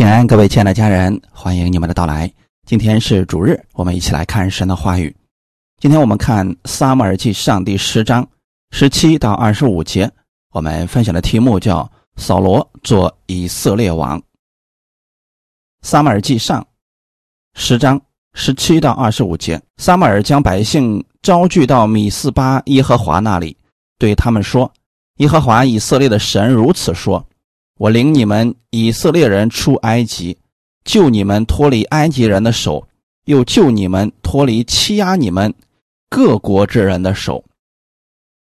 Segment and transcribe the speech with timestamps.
[0.00, 2.32] 平安，各位亲爱的家人，欢迎你们的到来。
[2.66, 5.14] 今天是主日，我们一起来看神的话语。
[5.78, 8.26] 今天我们看《撒母耳记上》第十章
[8.70, 10.10] 十七到二十五节，
[10.52, 11.86] 我们分享的题目叫
[12.16, 14.16] “扫罗做以色列王”。
[15.82, 16.62] 《撒母耳记上》
[17.52, 18.00] 十章
[18.32, 23.54] 十七到二十五节，撒母耳将百姓招聚到米斯巴耶和华那里，
[23.98, 24.72] 对他们说
[25.20, 27.22] ：“耶和华以色列的神如此说。”
[27.80, 30.36] 我领你们以色列人出埃及，
[30.84, 32.86] 救你们脱离埃及人的手，
[33.24, 35.54] 又救你们脱离欺压你们
[36.10, 37.42] 各国之人的手。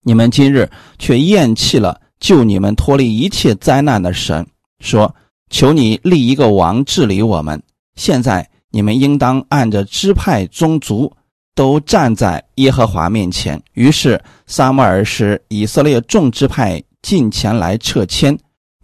[0.03, 4.47] 你们今日却厌弃了救你们脱离一切灾难的神，
[4.81, 5.15] 说
[5.53, 7.63] ：“求你立一个王治理我们。”
[7.95, 11.13] 现在你们应当按着支派宗族
[11.55, 13.63] 都站在耶和华面前。
[13.75, 18.35] 于是撒母耳使以色列众支派进前来撤迁。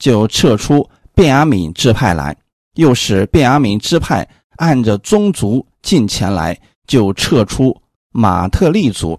[0.02, 2.36] 就撤出便雅悯支派来，
[2.74, 9.16] 又使便雅悯支派按着宗族进前来，就撤出马特利族，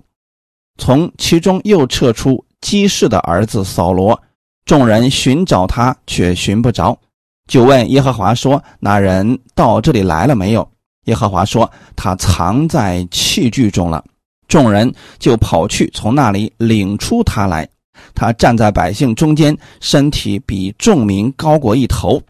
[0.78, 4.22] 从其中又撤出基士的儿子扫罗。
[4.66, 7.00] 众人寻找他，却寻不着，
[7.48, 10.70] 就问耶和华说：“那人到这里来了没有？”
[11.08, 14.04] 耶和华说：“他藏在器具中了。”
[14.50, 17.70] 众人就跑去，从那里领出他来。
[18.14, 22.22] 他站在百姓中间，身体比众民高过一头。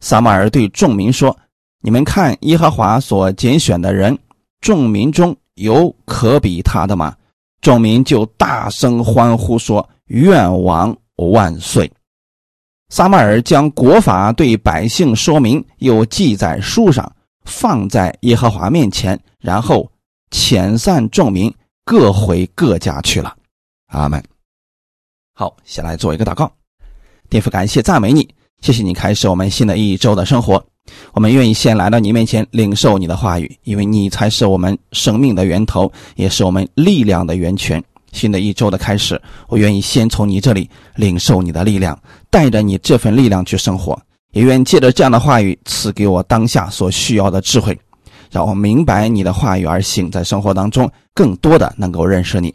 [0.00, 1.36] 撒马尔对众民说
[1.82, 4.16] ：“你们看耶和华所拣选的人，
[4.60, 7.14] 众民中有可比他的吗？”
[7.60, 11.90] 众民就大声欢呼说：“愿王万岁！”
[12.90, 17.10] 撒马尔将国法对百姓说明，又记在书上，
[17.44, 19.90] 放在耶和华面前，然后
[20.30, 21.52] 遣散众民，
[21.84, 23.34] 各回各家去了。
[23.88, 24.22] 阿门。
[25.38, 26.50] 好，先来做一个祷告。
[27.28, 28.26] 天父，感谢赞美你，
[28.62, 30.64] 谢谢你开始我们新的一周的生活。
[31.12, 37.84] 我们愿意先来到你面前领受你的话语，因为你才是我们生命的源头，也是我们力量的源泉。
[38.12, 42.00] 新的一周的开始，我愿意先从你这里领受你的力量，
[42.30, 44.00] 带着你这份力量去生活，
[44.32, 47.78] 也愿借着这样的话语赐给我当下所需要的智慧，
[48.30, 52.54] 让我明白你的话语而行，在生活当中更多的能够认识你。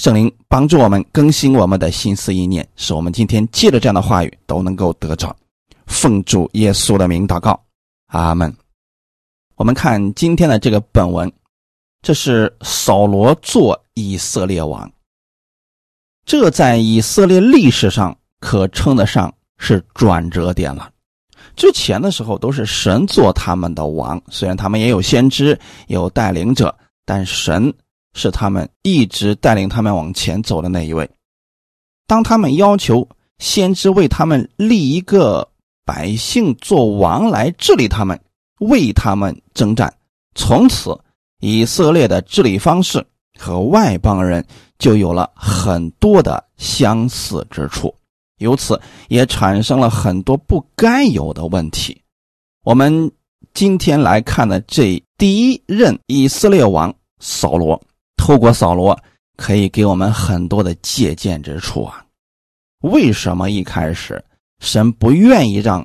[0.00, 5.36] 圣灵帮助我们更新我们的心思意念，使我们今天借着这样的话语都能够得着。
[5.84, 7.62] 奉主耶稣的名祷告，
[8.06, 8.50] 阿门。
[9.56, 11.30] 我们看今天的这个本文，
[12.00, 14.90] 这是扫罗做以色列王，
[16.24, 20.90] 这在以色列历史上可称得上是转折点了。
[21.54, 26.74] 之前的时候都是神做他们的王，虽然他们也有先知、有带领者，
[27.04, 27.70] 但神。
[28.14, 31.08] 是他们一直带领他们往前走的那一位。
[32.06, 35.48] 当他们要求先知为他们立一个
[35.84, 38.20] 百姓做王来治理他们，
[38.58, 39.92] 为他们征战，
[40.34, 40.98] 从此
[41.40, 43.04] 以色列的治理方式
[43.38, 44.44] 和外邦人
[44.78, 47.94] 就有了很多的相似之处，
[48.38, 52.00] 由此也产生了很多不该有的问题。
[52.64, 53.10] 我们
[53.54, 57.80] 今天来看的这第一任以色列王扫罗。
[58.20, 58.96] 透过扫罗，
[59.38, 62.04] 可以给我们很多的借鉴之处啊。
[62.82, 64.22] 为什么一开始
[64.60, 65.84] 神不愿意让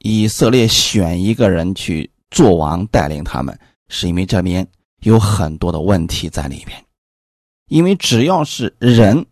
[0.00, 3.58] 以色列选一个人去做王带领他们？
[3.88, 4.66] 是因为这边
[5.00, 6.84] 有很多的问题在里边。
[7.68, 9.24] 因为只要是人，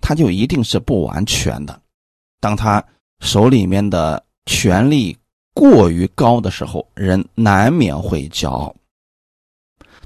[0.00, 1.80] 他就一定是不完全的。
[2.40, 2.84] 当他
[3.20, 5.16] 手里面的权力
[5.54, 8.74] 过于高的时候，人难免会骄傲。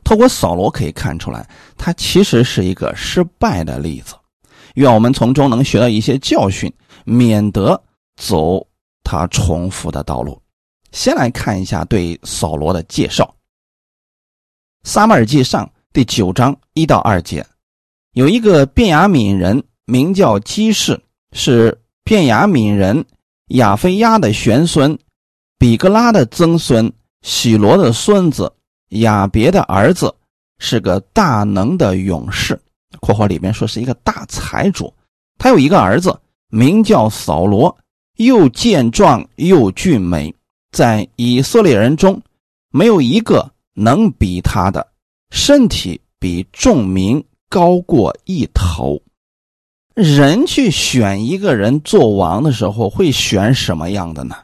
[0.02, 4.14] 透过扫罗可以看出来，他其实是一个失败的例子。
[4.74, 6.72] 愿我们从中能学到一些教训，
[7.04, 7.80] 免得
[8.16, 8.66] 走
[9.02, 10.40] 他重复的道路。
[10.92, 13.24] 先来看一下对扫罗的介绍，
[14.88, 17.46] 《撒马尔记上》第九章一到二节，
[18.12, 21.00] 有一个便雅悯人名叫基士，
[21.32, 23.04] 是便雅悯人
[23.48, 24.98] 亚菲亚的玄孙，
[25.58, 26.92] 比格拉的曾孙，
[27.22, 28.52] 喜罗的孙子。
[28.90, 30.14] 亚别的儿子
[30.58, 32.60] 是个大能的勇士
[33.00, 34.92] （括号里面说是一个大财主）。
[35.38, 37.76] 他有一个儿子，名叫扫罗，
[38.16, 40.34] 又健壮又俊美，
[40.72, 42.20] 在以色列人中
[42.70, 44.86] 没有一个能比他的，
[45.30, 49.00] 身体比众民高过一头。
[49.94, 54.36] 人去选一个人做王的时候，会选什么样的呢？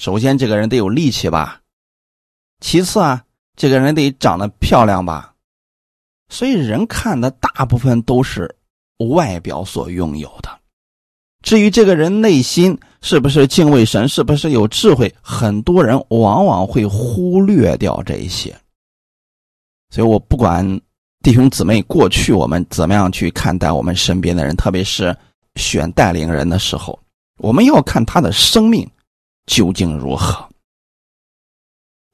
[0.00, 1.60] 首先，这个人得有力气吧。
[2.60, 3.22] 其次啊。
[3.56, 5.34] 这个人得长得漂亮吧，
[6.28, 8.54] 所以人看的大部分都是
[9.10, 10.50] 外表所拥有的。
[11.42, 18.54] 至于这个人内心是不是敬畏神，是不是有智慧，很多人往往会忽略掉这一些。
[19.90, 20.64] 所以我不管
[21.22, 25.16] 弟兄姊妹过去我们怎么样去看待我们身边的人，特别是
[25.54, 26.98] 选带领人的时候，
[27.38, 28.86] 我们要看他的生命
[29.46, 30.46] 究竟如何。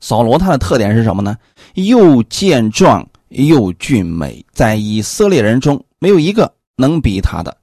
[0.03, 1.39] 扫罗他的特点是什么呢？
[1.75, 7.57] 又健壮又俊美，在以色列人中没有一个能比他的。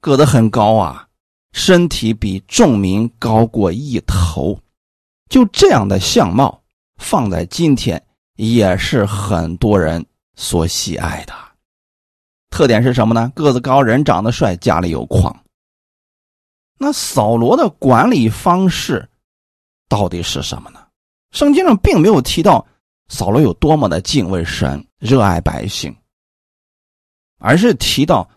[0.00, 1.06] 个子很高啊，
[1.52, 4.58] 身体比众民高过一头，
[5.28, 6.58] 就这样的相貌，
[6.96, 8.02] 放在今天
[8.36, 10.02] 也是很多人
[10.36, 11.34] 所喜爱的。
[12.48, 13.30] 特点是什么呢？
[13.34, 15.38] 个子高，人长得帅，家里有矿。
[16.78, 19.06] 那扫罗的管理方式
[19.86, 20.80] 到底是什么呢？
[21.30, 22.66] 圣经上并没有提到
[23.08, 25.94] 扫罗有多么的敬畏神、热爱百姓，
[27.38, 28.28] 而是提到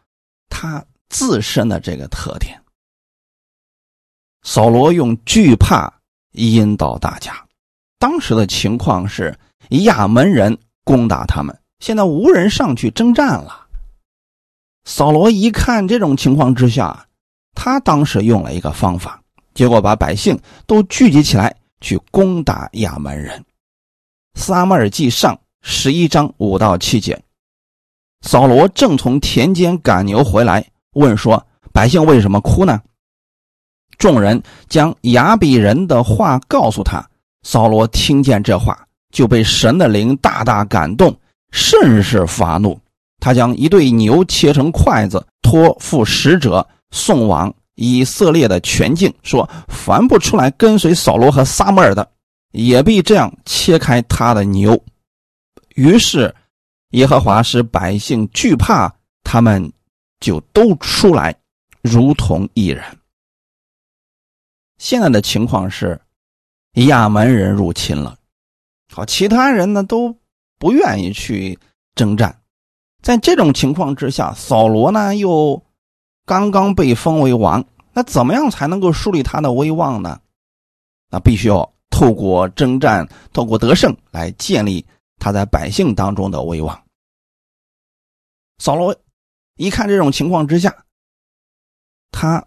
[0.50, 0.84] 他。
[1.14, 2.58] 自身的这个特点，
[4.44, 5.94] 扫罗用惧怕
[6.36, 7.46] 引导大家。
[8.00, 9.38] 当时的情况是
[9.84, 13.68] 亚门人攻打他们，现在无人上去征战了。
[14.86, 17.06] 扫罗一看这种情况之下，
[17.56, 19.22] 他当时用了一个方法，
[19.54, 23.44] 结果把百姓都聚集起来去攻打亚门人。
[24.36, 27.22] 撒马尔记上十一章五到七节，
[28.22, 30.66] 扫罗正从田间赶牛回来。
[30.94, 32.82] 问说：“百姓为什么哭呢？”
[33.98, 37.06] 众人将亚比人的话告诉他。
[37.44, 41.16] 扫罗听见这话，就被神的灵大大感动，
[41.52, 42.80] 甚是发怒。
[43.20, 52.08] 他将一对牛切成筷子，托付使者送往以色列的全境，说：“凡不出来跟随扫罗和撒母耳的，
[52.52, 54.82] 也必这样切开他的牛。”
[55.76, 56.34] 于是，
[56.92, 58.94] 耶和华使百姓惧怕
[59.24, 59.72] 他们。
[60.22, 61.36] 就都出来，
[61.82, 62.84] 如同一人。
[64.78, 66.00] 现在的情况是，
[66.74, 68.16] 亚门人入侵了，
[68.94, 70.16] 好，其他人呢都
[70.60, 71.58] 不愿意去
[71.96, 72.40] 征战。
[73.02, 75.60] 在这种情况之下，扫罗呢又
[76.26, 80.20] 刚刚被封为王，那怎么样才能够树立他的威望呢？
[81.10, 84.86] 那必须要透过征战，透过得胜来建立
[85.20, 86.84] 他在百姓当中的威望。
[88.60, 88.96] 扫罗。
[89.58, 90.86] 一看这种情况之下，
[92.10, 92.44] 他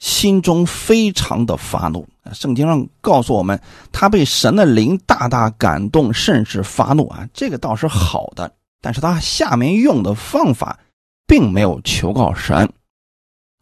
[0.00, 2.06] 心中非常的发怒。
[2.34, 3.58] 圣经上告诉我们，
[3.90, 8.54] 他被神的灵大大感动，甚至发怒啊，这个倒是好的。
[8.82, 10.78] 但是他下面用的方法，
[11.26, 12.70] 并没有求告神，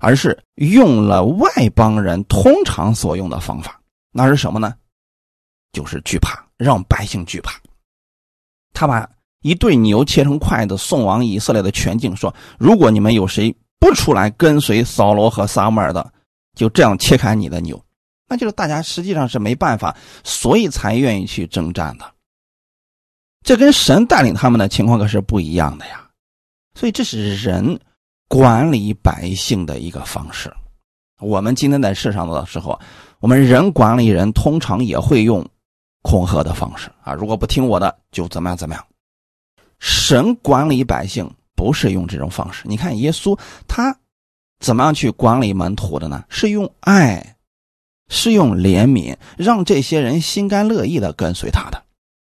[0.00, 3.80] 而是用了外邦人通常所用的方法。
[4.10, 4.74] 那是什么呢？
[5.72, 7.52] 就是惧怕，让百姓惧怕。
[8.72, 9.08] 他把。
[9.42, 16.12] 一对牛切成筷子送往以色列的全境，说：“如果你们有谁不出来跟随扫罗和撒母耳的，
[16.54, 17.82] 就这样切开你的牛。”
[18.28, 22.04] 那就是大家实际上是没办法，所以才愿意去征战的。
[23.42, 26.06] 这跟神带领他们的情况可是不一样的呀。
[26.74, 27.80] 所以这是人
[28.30, 30.54] 管理百姓的一个方式。
[31.18, 32.78] 我们今天在世上的时候，
[33.18, 35.44] 我们人管理人通常也会用
[36.02, 38.86] 恐吓的方式啊，如果不听我的，就怎么样怎么样。
[39.80, 42.62] 神管理百姓不是用这种方式。
[42.66, 43.36] 你看耶稣
[43.66, 43.98] 他
[44.60, 46.22] 怎么样去管理门徒的呢？
[46.28, 47.34] 是用爱，
[48.08, 51.82] 是用怜悯，让这些人心甘乐意的跟随他的。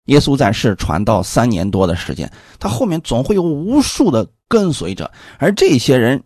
[0.05, 6.21] 耶稣在世传道三年多的时间，他后面总会有无数的跟随着，而这些人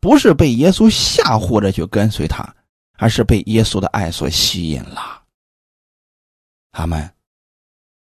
[0.00, 2.54] 不是被耶稣吓唬着去跟随他，
[2.96, 5.22] 而是被耶稣的爱所吸引了。
[6.70, 7.12] 他们。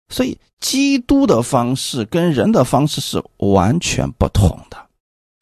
[0.08, 4.88] 所以，基督的方式跟人的方式是完全不同的。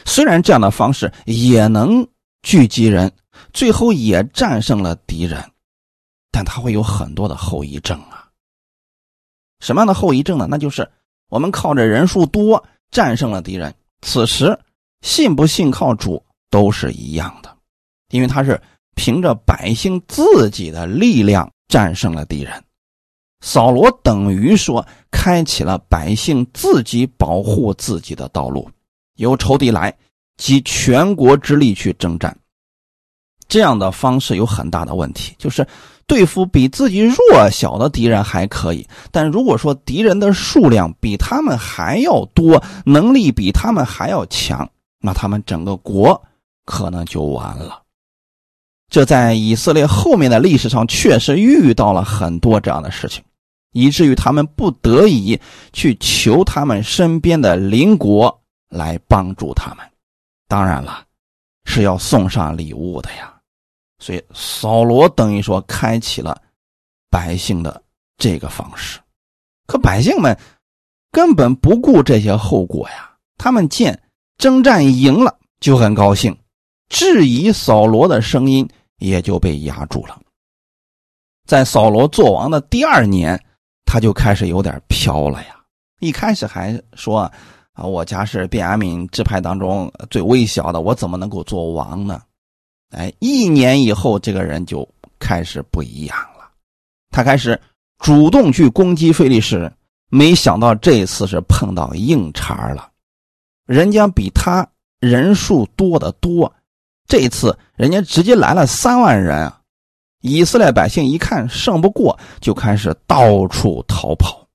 [0.07, 2.09] 虽然这样的方式也能
[2.41, 3.13] 聚集人，
[3.53, 5.53] 最后也战胜了敌人，
[6.31, 8.31] 但他会有很多的后遗症啊。
[9.61, 10.47] 什么样的后遗症呢？
[10.51, 10.91] 那就是
[11.29, 12.65] 我们靠着人数多
[12.95, 14.57] 战胜了敌人，此时
[15.03, 17.55] 信不信靠主都是一样的，
[18.11, 18.59] 因为他是
[18.95, 22.63] 凭着百姓自己的力量战胜了敌人。
[23.41, 28.71] 扫罗等于说开启了百姓自己保护自己的道路，
[29.17, 29.93] 由仇敌来，
[30.37, 32.35] 集全国之力去征战。
[33.49, 35.67] 这样的方式有很大的问题，就是
[36.07, 44.69] 对付比自己弱小的敌人还可以，但如果说敌人的数量比他们还要多，能力比他们还要强，
[45.01, 46.23] 那他们整个国
[46.65, 47.83] 可能就完了。
[48.91, 53.23] 这在以色列后面的历史上确实遇到了很多这样的事情。
[53.77, 55.37] 以至于他们不得已
[55.73, 59.85] 去求他们身边的邻国来帮助他们。
[60.47, 61.05] 当然了，
[61.65, 63.34] 是要送上礼物的呀。
[64.05, 66.39] 所以扫罗等于说开启了
[67.09, 67.83] 百姓的
[68.19, 69.01] 这个方式，
[69.67, 70.39] 可百姓们
[71.11, 73.17] 根本不顾这些后果呀。
[73.39, 73.99] 他们见
[74.37, 76.37] 征战赢了就很高兴，
[76.91, 78.69] 质疑扫罗的声音
[78.99, 80.21] 也就被压住了。
[81.47, 83.43] 在扫罗做王的第二年，
[83.87, 85.57] 他就开始有点飘了呀。
[86.01, 87.21] 一开始还说
[87.73, 92.21] 啊，我家是便雅悯支派当中最微小的，我怎么能够做王呢？
[92.95, 96.51] 哎，一年以后，这个人就开始不一样了。
[97.11, 97.61] 他开始
[97.99, 99.73] 主动去攻击菲利士人，
[100.11, 102.91] 没想到这次是碰到硬茬了。
[103.67, 104.67] 人家比他
[105.01, 106.53] 人数多得多，
[107.07, 109.61] 这次人家直接来了三万人啊！
[110.21, 114.47] 以色列百姓一看胜不过，就开始到处逃跑。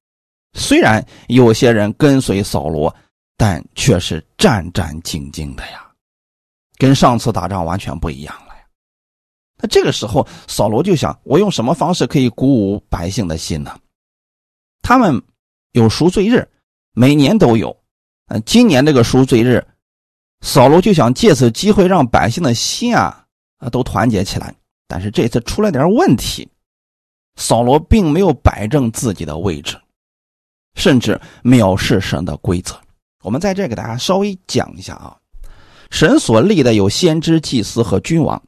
[0.54, 2.94] 虽然有些人跟随扫罗，
[3.38, 5.89] 但却是战战兢兢的呀。
[6.80, 8.64] 跟上次打仗完全不一样了呀！
[9.58, 13.78] 那这个时候，扫罗就想：我用什么方式可以鼓舞百姓的心呢？
[14.82, 15.22] 他们
[15.74, 16.48] 有赎罪日，
[16.94, 17.78] 每年都有。
[18.28, 19.68] 嗯，今年这个赎罪日，
[20.40, 23.26] 扫罗就想借此机会让百姓的心啊
[23.58, 24.56] 啊都团结起来。
[24.88, 26.50] 但是这次出了点问题，
[27.36, 29.78] 扫罗并没有摆正自己的位置，
[30.76, 32.80] 甚至藐视神的规则。
[33.22, 35.18] 我们在这给大家稍微讲一下啊。
[35.90, 38.42] 神所立的有先知、祭司和君王。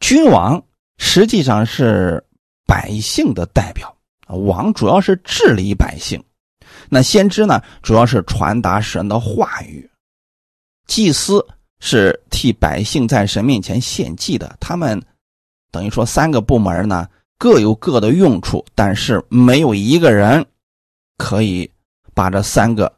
[0.00, 0.62] 君王
[0.98, 2.24] 实际上是
[2.66, 3.94] 百姓的代表，
[4.28, 6.22] 王主要是治理百姓。
[6.88, 9.88] 那先知呢，主要是传达神的话语。
[10.86, 11.44] 祭司
[11.80, 14.56] 是替百姓在神面前献祭的。
[14.60, 15.00] 他们
[15.70, 20.44] 等于说三个部门呢各有各的用处，但是没有一个人
[21.18, 21.70] 可以
[22.14, 22.90] 把这三个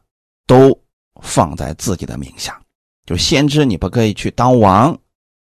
[0.47, 0.77] 都
[1.21, 2.60] 放在自己的名下。
[3.05, 4.97] 就先知你不可以去当王，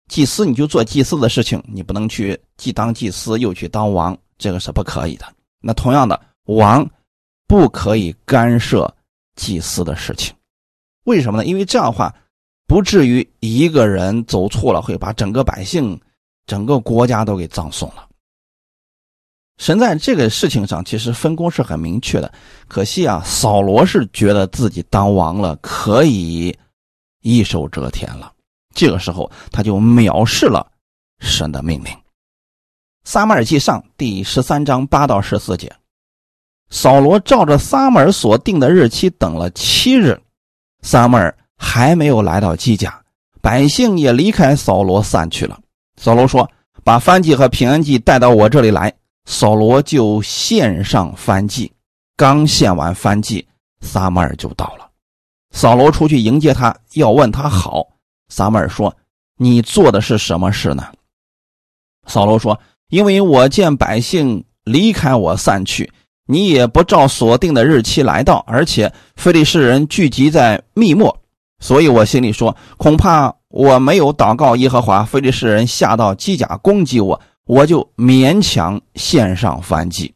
[0.08, 5.26] 祭司你就做祭司的事情，你不能去既当祭司又去当王，这个是不可以的。
[5.62, 6.90] 那同样的，王
[7.48, 8.92] 不可以干涉
[9.36, 10.34] 祭司的事情，
[11.06, 11.46] 为什么呢？
[11.46, 12.16] 因为这样的话，
[12.66, 16.00] 不至于一个人走错了，会把整个百姓、
[16.46, 18.08] 整个国家都给葬送了。
[19.58, 22.32] 神在这个事情上其实分工是很明确的，
[22.70, 26.58] 可惜啊，扫罗是觉得自己当王了，可以。
[27.22, 28.32] 一手遮天了，
[28.74, 30.72] 这个时候他就藐视了
[31.20, 31.94] 神的命令。
[33.04, 35.74] 撒马尔记上第十三章八到十四节，
[36.70, 40.22] 扫罗照着撒马尔所定的日期等了七日，
[40.82, 43.02] 撒马尔还没有来到基甲，
[43.42, 45.60] 百姓也离开扫罗散去了。
[45.98, 46.50] 扫罗说
[46.84, 48.94] ：“把燔祭和平安祭带到我这里来。”
[49.26, 51.72] 扫罗就献上燔祭，
[52.16, 53.48] 刚献完燔祭，
[53.82, 54.89] 撒马尔就到了。
[55.52, 57.88] 扫罗出去迎接他，要问他好。
[58.30, 58.96] 撒母耳说
[59.38, 60.84] ：“你做的是什么事呢？”
[62.06, 65.92] 扫罗说：“因为我见百姓离开我散去，
[66.28, 71.20] 你也不照所定的日期来到，而且非利士人聚集在密末，
[71.60, 80.14] 所以我心里说，恐怕我没有祷告耶和华，非利士人下到机甲攻击我，我就勉强献上燔祭。”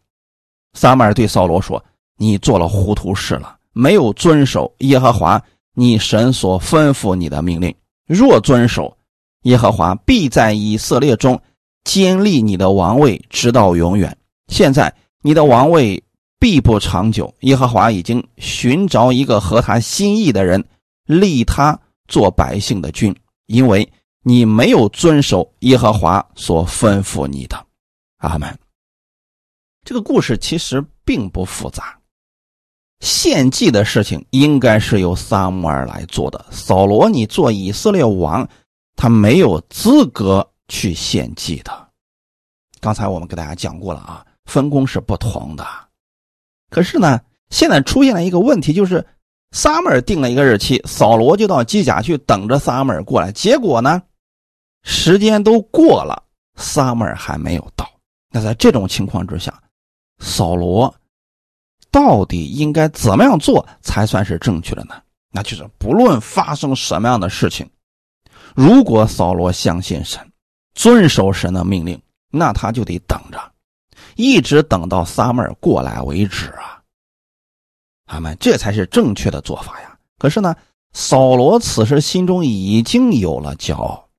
[0.78, 1.84] 撒母耳对扫罗说
[2.18, 5.44] ：“你做了糊涂事了。”没有遵守耶和华
[5.75, 7.75] 你神所吩咐你的命令，
[8.08, 8.96] 若遵守，
[9.44, 11.42] 耶和华必在以色列中
[11.84, 14.15] 坚立你的王位，直到永远。
[14.48, 16.01] 现在你的王位
[16.39, 20.63] 必不长久，耶和华已经寻找一个合他心意的人，
[21.06, 23.15] 立他做百姓的君，
[23.48, 27.65] 因为你没有遵守耶和华所吩咐你的。
[28.18, 28.58] 阿门。
[29.84, 31.98] 这个故事其实并不复杂。
[33.03, 36.43] 献祭的事情应该是由撒母耳来做的。
[36.50, 38.48] 扫罗，你做以色列王，
[38.95, 41.89] 他没有资格去献祭的。
[42.79, 45.67] 刚才我们给大家讲过了啊，分工是不同的。
[46.69, 47.19] 可是呢，
[47.50, 49.05] 现在出现了一个问题，就是
[49.51, 53.33] 撒母耳定了一个日期，扫罗就到基甲去等着撒母耳过来。
[53.33, 54.01] 结果呢，
[54.83, 56.24] 时间都过了，
[56.55, 57.86] 撒母耳还没有到。
[58.31, 59.53] 那在这种情况之下，
[60.19, 60.95] 扫罗。
[61.93, 64.95] 到底应该怎么样做才算是正确的呢？
[65.29, 67.69] 那就是不论发生什么样的事情，
[68.55, 70.19] 如果扫罗相信神，
[70.73, 73.39] 遵守神的命令，那他就得等着，
[74.15, 76.81] 一直等到撒母耳过来为止啊！
[78.07, 79.95] 他们这才是正确的做法呀。
[80.17, 80.55] 可是呢，
[80.93, 84.09] 扫罗此时心中已经有了骄傲，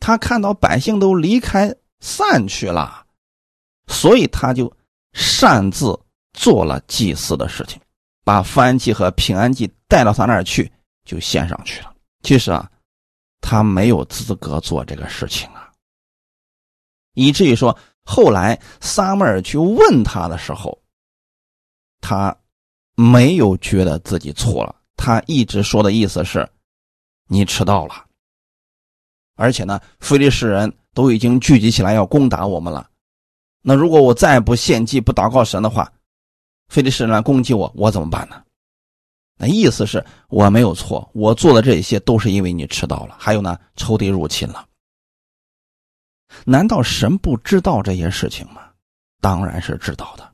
[0.00, 3.06] 他看到百姓都离开散去了，
[3.86, 4.70] 所以他就
[5.14, 5.98] 擅自。
[6.36, 7.80] 做了祭祀的事情，
[8.22, 10.70] 把燔祭和平安祭带到他那儿去，
[11.04, 11.92] 就献上去了。
[12.22, 12.70] 其实啊，
[13.40, 15.72] 他没有资格做这个事情啊。
[17.14, 20.78] 以至于说，后来撒母耳去问他的时候，
[22.00, 22.36] 他
[22.94, 26.48] 没有觉得自己错了，他一直说的意思是
[27.26, 28.04] ：“你迟到了。”
[29.36, 32.90] 而且呢，菲利士人都已经聚集起来要攻打我们了。
[33.62, 35.92] 那如果我再不献祭、不祷告神的话，
[36.68, 38.42] 非利士人来攻击我，我怎么办呢？
[39.38, 43.16] 那意思是我没有错，我做的这些都是因为你迟到了。
[43.18, 44.66] 还有呢，仇敌入侵了。
[46.44, 48.62] 难道神不知道这些事情吗？
[49.20, 50.32] 当然是知道的。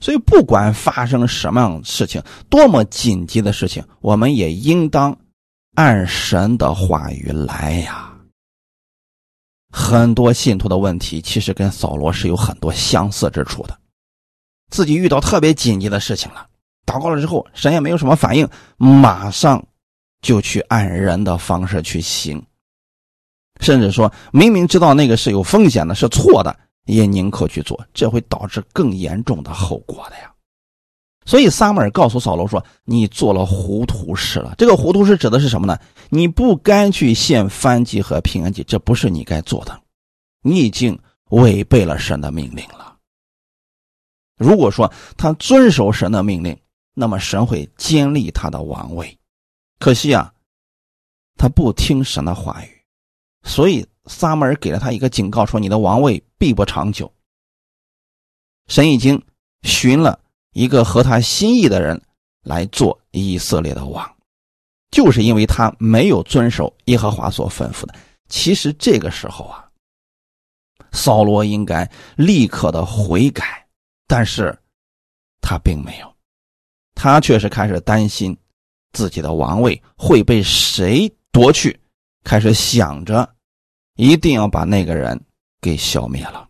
[0.00, 5.16] 所以，不管发生什么样的事情，多么紧急的事情，我们也应当
[5.76, 8.12] 按神的话语来呀。
[9.70, 13.78] 很多信徒的问题，其实跟扫罗是有很多相似之处的。
[14.70, 16.46] 自己遇到特别紧急的事情了。
[16.86, 19.62] 祷告了之后，神也没有什么反应，马上
[20.22, 22.42] 就去按人的方式去行，
[23.60, 26.56] 甚至说明明知道那个是有风险的，是错的，
[26.86, 30.32] 也宁可去做，这会导致更严重的后果的呀。
[31.26, 35.78] 所以撒母耳告诉扫罗说：“你做了糊涂事了。”这个糊涂事指的是什么呢？
[36.08, 39.78] 你不该去献燔祭和平安祭，这不是你该做的，
[40.40, 40.98] 你已经
[41.28, 42.96] 违背了神的命令了。
[44.38, 46.58] 如果说他遵守神的命令，
[46.94, 49.18] 那么神会坚立他的王位，
[49.78, 50.32] 可惜啊，
[51.36, 52.82] 他不听神的话语，
[53.42, 57.12] 所以撒母耳给了他一个警告，说你的王位必不长久。
[58.68, 59.22] 神已经
[59.62, 60.18] 寻了
[60.52, 62.00] 一个合他心意的人
[62.42, 64.16] 来做以色列的王，
[64.90, 67.94] 就是因为他没有遵守耶和华所吩咐的。
[68.28, 69.70] 其实这个时候啊，
[70.92, 73.66] 扫罗应该立刻的悔改，
[74.08, 74.58] 但是
[75.40, 76.12] 他并没有。
[76.96, 78.36] 他却是开始担心
[78.92, 81.78] 自己的王位会被谁夺去，
[82.24, 83.36] 开始想着
[83.94, 85.20] 一定要把那个人
[85.60, 86.48] 给消灭了。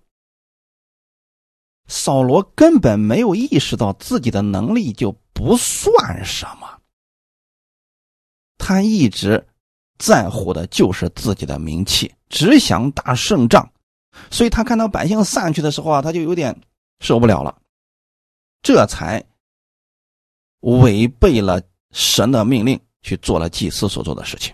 [1.87, 6.81] 扫罗根本没有意识到自己的能力就不算什么，
[8.57, 9.47] 他一直
[9.99, 13.71] 在乎的就是自己的名气，只想打胜仗，
[14.31, 16.59] 所以他看到百姓散去的时候啊，他就有点
[17.01, 17.57] 受不了了，
[18.63, 19.25] 这才。
[20.63, 24.53] 违背了神的命令，去做了祭司所做的事情。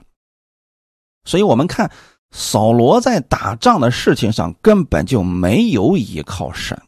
[1.24, 1.90] 所以，我们看
[2.30, 6.78] 扫罗在打仗的事情上根本就没有依靠神。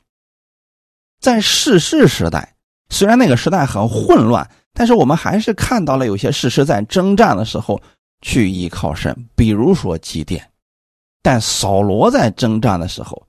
[1.18, 2.54] 在世世时代，
[2.90, 7.80] 虽然那个时代很混乱，但是我们还是看到了有些事实在征战的时候
[8.20, 10.44] 去依靠神，比如说祭奠。
[11.22, 13.26] 但扫罗在征战的时候，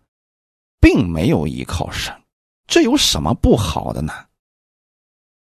[0.79, 2.13] 并没有依靠神，
[2.67, 4.13] 这有什么不好的呢？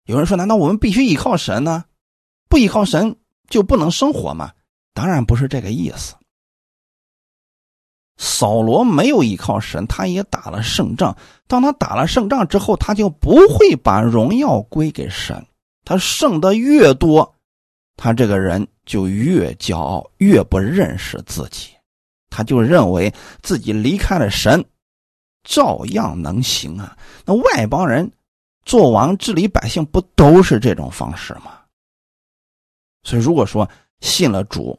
[0.05, 1.85] 有人说：“难道我们必须依靠神呢？
[2.47, 3.15] 不依靠神
[3.49, 4.51] 就不能生活吗？”
[4.93, 6.15] 当然不是这个意思。
[8.17, 11.17] 扫罗没有依靠神，他也打了胜仗。
[11.47, 15.45] 当他打了胜仗之后，他就不会把荣耀归给神。
[15.83, 17.35] 他胜的越多，
[17.97, 21.71] 他这个人就越骄傲，越不认识自己。
[22.29, 24.63] 他就认为自己离开了神，
[25.45, 26.97] 照样能行啊。
[27.25, 28.11] 那外邦人。
[28.67, 31.59] 做王治理百姓不都是这种方式吗？
[33.03, 34.75] 所以，如果说信了主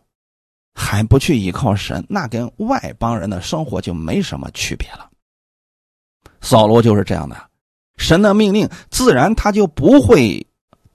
[0.75, 5.09] 还不去依靠神，那跟外邦人的生活就没什么区别了。
[6.41, 7.41] 扫罗就是这样的，
[7.97, 10.45] 神的命令自然他就不会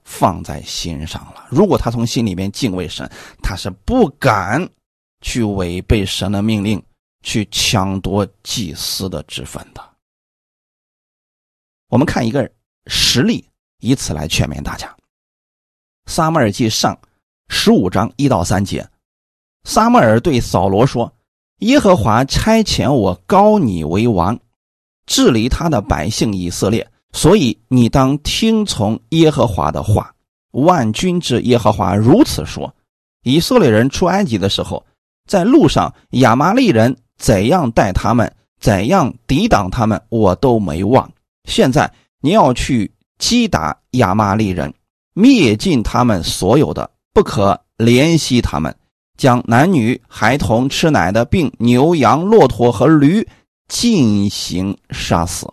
[0.04, 1.46] 放在心上了。
[1.48, 3.10] 如果他从心里面敬畏神，
[3.42, 4.68] 他是不敢
[5.22, 6.82] 去违背神的命令，
[7.22, 9.82] 去抢夺祭司的职分的。
[11.88, 12.50] 我们看一个。
[12.88, 14.92] 实例以此来劝勉大家。
[16.06, 16.98] 撒母耳记上
[17.48, 18.88] 十五章一到三节，
[19.62, 21.14] 撒母耳对扫罗说
[21.62, 24.36] ：“耶和华差遣我高你为王，
[25.06, 30.12] 治理他的百姓以色列，所以你当听从耶和华的话。
[30.50, 32.74] 万军之耶和华如此说：
[33.22, 34.84] 以色列人出埃及的时候，
[35.28, 38.30] 在路上亚玛利人怎样待他们，
[38.60, 41.10] 怎样抵挡他们，我都没忘。
[41.44, 41.90] 现在。”
[42.24, 44.72] 你要去击打亚玛利人，
[45.12, 48.72] 灭尽他们所有的，不可怜惜他们，
[49.16, 53.26] 将男女孩童吃奶的，并牛羊骆驼和驴
[53.66, 55.52] 进行杀死。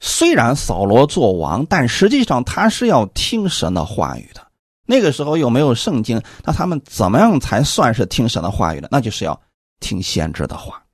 [0.00, 4.49] 虽然扫罗做王，但实际上他是要听神的话语的。
[4.90, 8.88] 那个时候又没有圣经，那他们怎么样才算是听神的话语呢？
[8.90, 9.40] 那就是要
[9.78, 10.84] 听先知的话。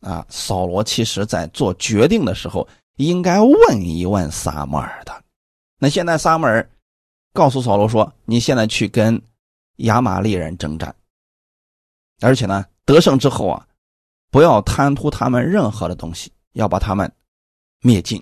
[0.00, 5.12] 啊，扫罗其实在做决定的时候，应该问一问撒母耳的。
[5.78, 6.68] 那现在撒母耳
[7.32, 9.22] 告诉扫罗说：“你现在去跟
[9.76, 10.92] 亚玛利人征战，
[12.20, 13.64] 而且呢，得胜之后啊，
[14.32, 17.08] 不要贪图他们任何的东西，要把他们
[17.80, 18.20] 灭尽。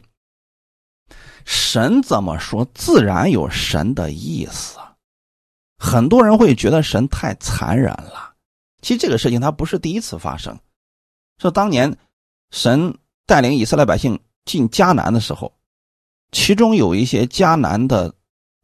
[1.45, 4.95] 神怎么说，自然有神的意思啊。
[5.79, 8.35] 很多人会觉得神太残忍了，
[8.83, 10.59] 其实这个事情它不是第一次发生，
[11.39, 11.97] 说当年
[12.51, 15.53] 神带领以色列百姓进迦南的时候，
[16.33, 18.13] 其中有一些迦南的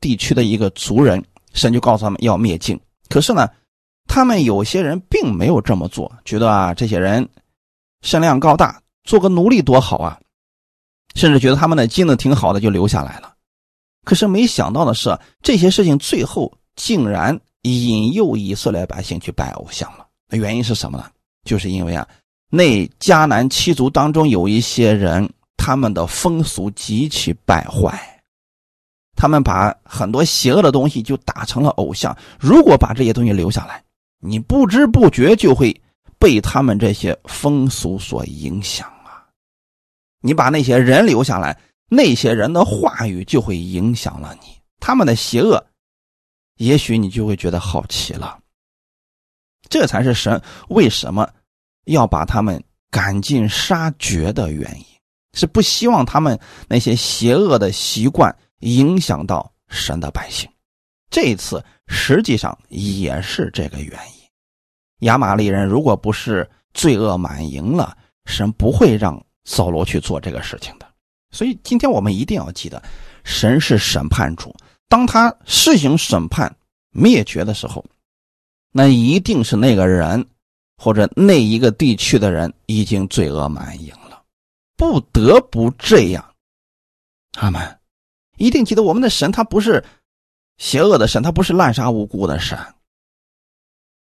[0.00, 1.24] 地区的一个族人。
[1.54, 3.48] 神就告诉他们要灭境，可是呢，
[4.06, 7.26] 他们有些人并没有这么做，觉得啊，这些人
[8.02, 10.20] 身量高大，做个奴隶多好啊，
[11.16, 13.32] 甚至觉得他们的金子挺好的，就留下来了。
[14.04, 20.06] 可是没想到的是，这些事情最后竟然引诱以色列百姓去拜偶像了。
[20.28, 21.06] 那原因是什么呢？
[21.44, 22.06] 就是因为啊，
[22.50, 27.98] 那迦南七族当中有一些人，他们的风俗极其败坏。
[29.16, 32.14] 他们把很多邪恶的东西就打成了偶像。
[32.38, 33.82] 如果把这些东西留下来，
[34.20, 35.74] 你不知不觉就会
[36.18, 38.86] 被他们这些风俗所影响！
[40.26, 41.56] 你把那些人留下来，
[41.88, 44.48] 那些人的话语就会影响了你。
[44.80, 45.64] 他们的邪恶，
[46.56, 48.38] 也许你就会觉得好奇了。
[49.68, 51.28] 这才是神为什么
[51.84, 54.84] 要把他们赶尽杀绝的原因，
[55.32, 58.36] 是不希望他们那些邪恶的习惯。
[58.60, 60.48] 影响到神的百姓，
[61.10, 65.06] 这一次实际上也是这个原因。
[65.06, 70.86] 亚玛力人如果不是罪恶满盈了，神不会让扫罗去做这个事情的。
[71.30, 72.82] 所以今天我们一定要记得，
[73.24, 74.54] 神是审判主，
[74.88, 76.54] 当他施行审判
[76.90, 77.82] 灭绝的时候，
[78.72, 80.24] 那一定是那个人
[80.76, 84.22] 或者那一个地区的人已经罪恶满盈了，
[84.76, 86.34] 不得不这样。
[87.38, 87.78] 阿门。
[88.38, 89.82] 一定记得，我们的神他不是
[90.58, 92.58] 邪恶的神，他不是滥杀无辜的神。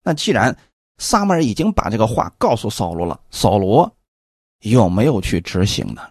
[0.02, 0.56] 那既然
[0.98, 3.94] 撒母耳已经把这个话告诉扫罗了，扫罗
[4.62, 6.02] 有没有去执行呢？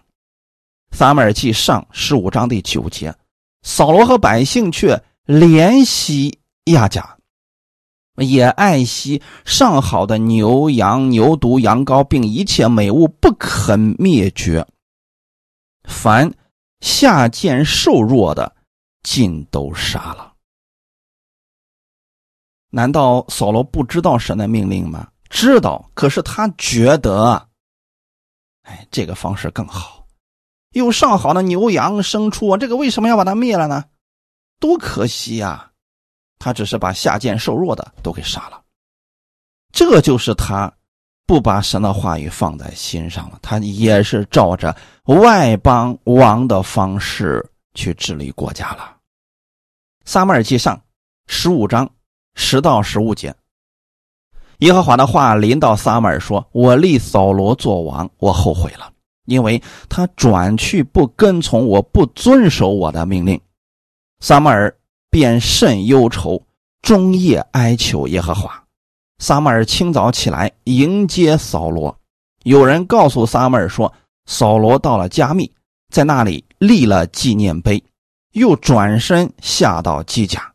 [0.92, 3.14] 撒母耳记上十五章第九节，
[3.62, 7.18] 扫罗和百姓却怜惜亚甲，
[8.16, 14.66] 也爱惜上好的牛羊、牛犊、羊羔，并一切美物，不肯灭绝。
[15.84, 16.32] 凡。
[16.80, 18.56] 下贱瘦弱的，
[19.04, 20.32] 尽都杀了。
[22.70, 25.08] 难道扫罗不知道神的命令吗？
[25.30, 27.48] 知道，可是他觉得，
[28.62, 30.06] 哎，这个方式更好，
[30.70, 33.84] 有上好的牛羊牲畜啊，这个为什么要把它灭了呢？
[34.58, 35.70] 多可惜呀！
[36.38, 38.62] 他只是把下贱瘦弱的都给杀了，
[39.72, 40.72] 这就是他。
[41.24, 48.96] 不把神的话语放在心上了，他也是照着外邦王的方式去治理国家了。
[50.04, 50.78] 撒母耳记上
[51.28, 51.88] 十五章
[52.34, 53.34] 十到十五节，
[54.62, 58.92] 耶和华的话临到撒母耳说：“我立扫罗做王，我后悔了，
[59.24, 63.40] 因为他转去不跟从我，不遵守我的命令。”
[64.22, 64.72] 撒母耳
[65.10, 66.40] 便甚忧愁，
[66.80, 68.62] 终夜哀求耶和华。
[69.18, 71.96] 撒母耳清早起来迎接扫罗，
[72.44, 73.92] 有人告诉撒母耳说，
[74.26, 75.50] 扫罗到了加密，
[75.92, 77.82] 在那里立了纪念碑，
[78.34, 80.52] 又转身下到基甲。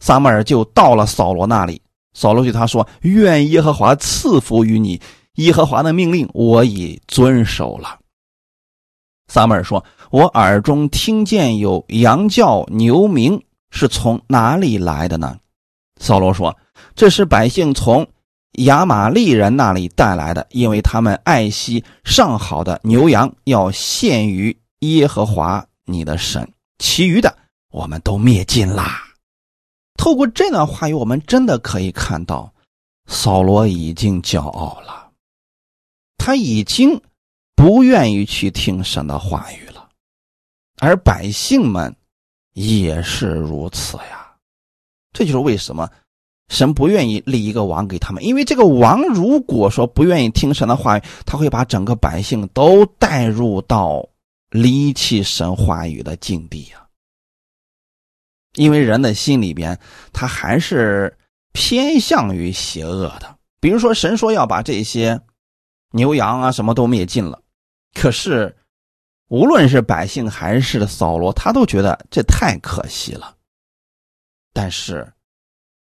[0.00, 1.81] 撒母耳就到了扫罗那里，
[2.14, 5.00] 扫罗对他说：“愿耶和华赐福于你，
[5.34, 7.98] 耶和华的命令我已遵守了。”
[9.28, 15.36] 撒母耳说：“我耳中听见有羊叫牛鸣，是从哪里来的呢？”
[16.00, 16.56] 扫罗说。
[16.94, 18.06] 这是百姓从
[18.64, 26.46] 亚玛利人那里带来的，因为他们爱惜上好的牛羊，要献于耶和华你的神。
[26.78, 27.34] 其余的
[27.70, 29.00] 我们都灭尽啦。
[30.02, 32.52] 透过这段话语，我们真的可以看到，
[33.06, 35.12] 扫罗已经骄傲了，
[36.16, 37.00] 他已经
[37.54, 39.88] 不愿意去听神的话语了，
[40.80, 41.94] 而百姓们
[42.54, 44.28] 也是如此呀。
[45.12, 45.88] 这就是为什么。
[46.48, 54.04] 神不愿意立一个王给他们，因为这个王如果说不愿意听神的话语，他会把整个百姓都带入到
[54.50, 56.81] 离弃神话语的境地啊。
[58.54, 59.78] 因为人的心里边，
[60.12, 61.16] 他还是
[61.52, 63.36] 偏向于邪恶的。
[63.60, 65.20] 比如说，神说要把这些
[65.92, 67.40] 牛羊啊什么都灭尽了，
[67.94, 68.56] 可是
[69.28, 73.36] 无论是百姓还是扫罗，他都觉得这太可惜了。
[74.52, 75.12] 但是。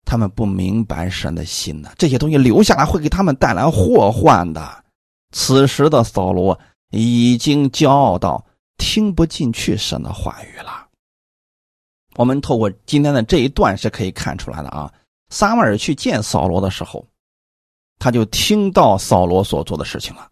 [0.04, 4.84] 他们不明白神的心呢，这些东西留下来会给他们带来祸患的。
[5.32, 8.43] 此时的扫罗已经骄傲到
[8.78, 10.81] 听不进去神的话语了。
[12.15, 14.91] 我们透过今天的这一段是可以看出来的啊，
[15.30, 17.06] 撒母尔去见扫罗的时候，
[18.00, 20.30] 他就听到扫罗所做的事情了。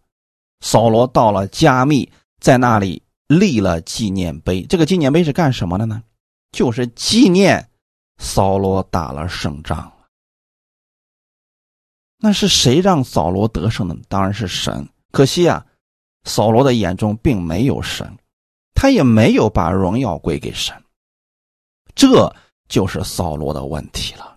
[0.60, 4.62] 扫罗到了加密，在那里立了纪念碑。
[4.64, 6.02] 这个纪念碑是干什么的呢？
[6.52, 7.66] 就是纪念
[8.18, 9.90] 扫罗打了胜仗。
[12.18, 13.96] 那是谁让扫罗得胜的？
[14.06, 14.86] 当然是神。
[15.10, 15.64] 可惜啊，
[16.24, 18.18] 扫罗的眼中并没有神，
[18.74, 20.76] 他也没有把荣耀归给神。
[21.94, 22.32] 这
[22.68, 24.36] 就是扫罗的问题了。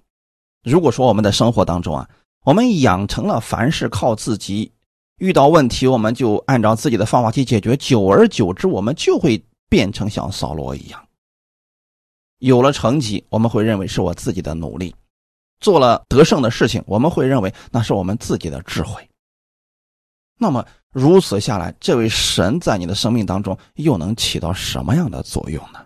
[0.63, 2.09] 如果说我们的生活当中啊，
[2.45, 4.71] 我们养成了凡事靠自己。
[5.19, 7.77] 遇到问题，我们就按照自己的方法去解决。
[7.77, 11.07] 久而久之，我们就会变成像扫罗一样。
[12.39, 14.91] 有了成绩，我们会认为是我自己的努力；
[15.61, 19.07] 做了得胜的事情，我们会认为那是我们自己的智慧。
[20.37, 25.79] 那么如此下来，这位神在你的生命当中又能起到什么样的作用呢？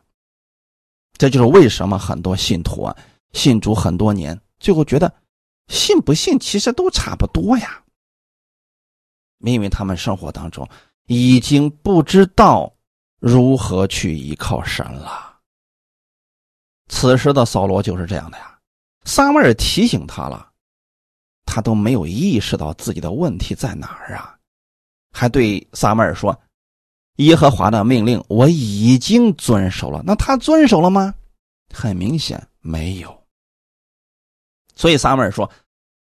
[1.18, 2.96] 这就是为什么很多信徒啊，
[3.34, 5.12] 信主很多年，最后觉得
[5.68, 7.84] 信不信其实都差不多呀。
[9.40, 10.68] 因为他们生活当中
[11.06, 12.74] 已经不知道
[13.20, 15.38] 如何去依靠神了。
[16.88, 18.58] 此时的扫罗就是这样的呀，
[19.04, 20.52] 撒母尔提醒他了，
[21.46, 24.38] 他都没有意识到自己的问题在哪儿啊，
[25.12, 26.40] 还对撒母尔说
[27.18, 31.14] ：“耶和华的命令我已经遵守了。”那他遵守了吗？
[31.74, 33.16] 很明显没有。
[34.76, 35.50] 所以撒母耳说：“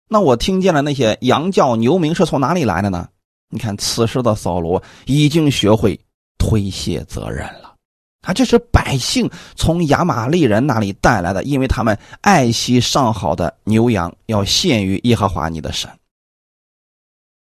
[0.08, 3.08] 那我听见了那些羊叫牛鸣是从哪里来的呢？”
[3.48, 5.98] 你看，此时的扫罗已经学会
[6.36, 7.76] 推卸责任了。
[8.22, 15.88] 啊，这是百姓从亚玛利人那里带来的，因为他们爱惜上好的牛羊，要献于耶和华你的神。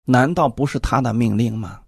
[0.04, 1.80] 难道不是他的命令吗？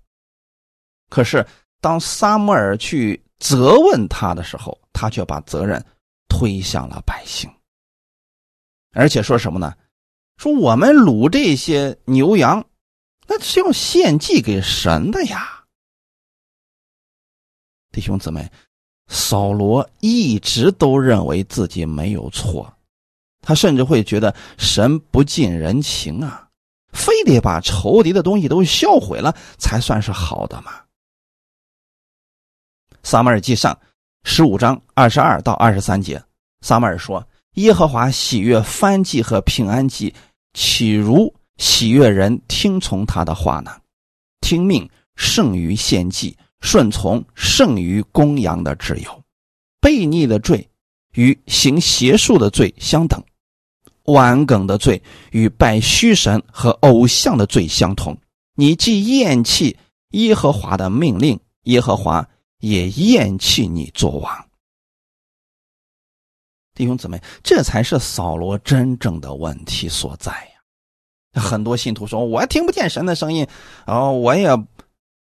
[1.11, 1.47] 可是
[1.81, 5.85] 当撒母耳去责问他的时候，他却把责任
[6.29, 7.51] 推向了百姓，
[8.93, 9.75] 而且说什么呢？
[10.37, 12.65] 说我们掳这些牛羊。
[13.29, 15.65] 那是要献祭给神的呀，
[17.91, 18.49] 弟兄姊妹，
[19.09, 22.73] 扫罗一直都认为自己没有错，
[23.41, 26.49] 他甚至会觉得神不近人情啊，
[26.93, 30.86] 非得把仇敌的东西都销毁了才算是好的嘛。
[33.07, 33.79] 撒马尔记上
[34.25, 36.21] 十五章二十二到二十三节，
[36.61, 40.13] 撒马尔说：“耶和华喜悦翻祭和平安祭，
[40.55, 43.71] 岂如？”喜悦人听从他的话呢，
[44.41, 49.23] 听命胜于献祭，顺从胜于公羊的自由。
[49.81, 50.69] 悖逆的罪
[51.13, 53.23] 与行邪术的罪相等，
[54.07, 58.19] 顽梗的罪与拜虚神和偶像的罪相同。
[58.57, 59.77] 你既厌弃
[60.11, 64.49] 耶和华的命令，耶和华也厌弃你做王。
[66.75, 71.41] 弟兄姊妹，这才是扫罗真正的问题所在呀。
[71.41, 73.47] 很多信徒说：“我听不见神的声音，
[73.87, 74.49] 哦，我也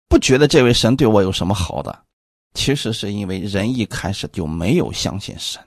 [0.08, 2.04] 不觉得这位神对我有什么好的。”
[2.56, 5.64] 其实是因为人一开始就没有相信神，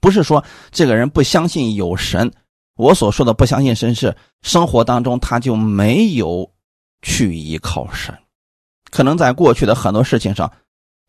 [0.00, 2.32] 不是说这个人不相信有神。
[2.74, 6.52] 我所说的不相信神，是生活当中他就没有
[7.00, 8.12] 去依靠神。
[8.96, 10.50] 可能在过去的很多事情上，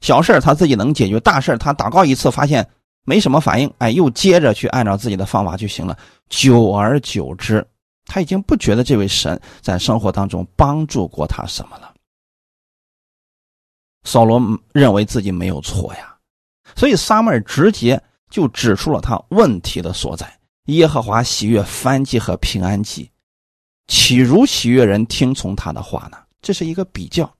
[0.01, 2.67] 小事他自己能解决，大事他祷告一次发现
[3.05, 5.97] 没什么反应，哎，又接着去按照自己的方法就行了。
[6.27, 7.65] 久而久之。
[8.05, 11.93] 他已经不觉得这位神在生活当中帮助过他什么了。
[14.03, 14.41] 扫罗
[14.73, 16.13] 认为自己没有错呀，
[16.75, 20.29] 所以撒母耳直接就指出了他问题的所在。
[20.65, 23.09] 耶和华喜悦燔祭和平安祭，
[23.87, 26.17] 岂如喜悦人听从他的话呢？
[26.41, 27.33] 这是一个比较，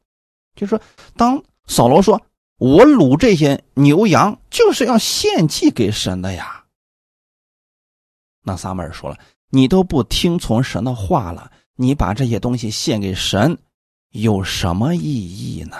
[0.57, 0.81] 就说，
[1.15, 2.21] 当扫罗说
[2.59, 6.65] “我掳这些牛羊就是要献祭给神的呀”，
[8.43, 9.17] 那撒母耳说了。
[9.49, 13.57] 你都不听从神的话了，你把这些东西献给神，
[14.11, 15.77] 有什么意义呢？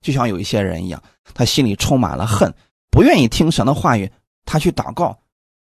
[0.00, 1.02] 就像有一些人一样，
[1.34, 2.54] 他心里充满了恨，
[2.88, 4.08] 不愿意听神的话语，
[4.44, 5.18] 他去祷告，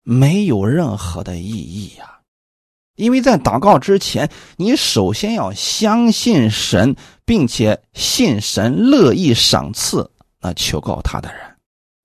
[0.04, 2.17] 没有任何的意义呀。
[2.98, 11.56] 因为在祷告之前，你首先要相信神，并且信神乐意赏赐那求告他的人。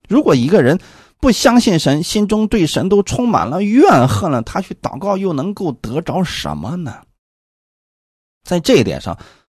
[0.07, 0.79] 如果一个人，
[1.19, 4.41] 不相信神，心中对神都充满了怨恨了。
[4.43, 7.01] 他去祷告又能够得着什么呢？
[8.43, 9.17] 在这一点上，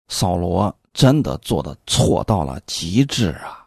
[0.10, 3.66] 扫罗真的做的错到了极致啊！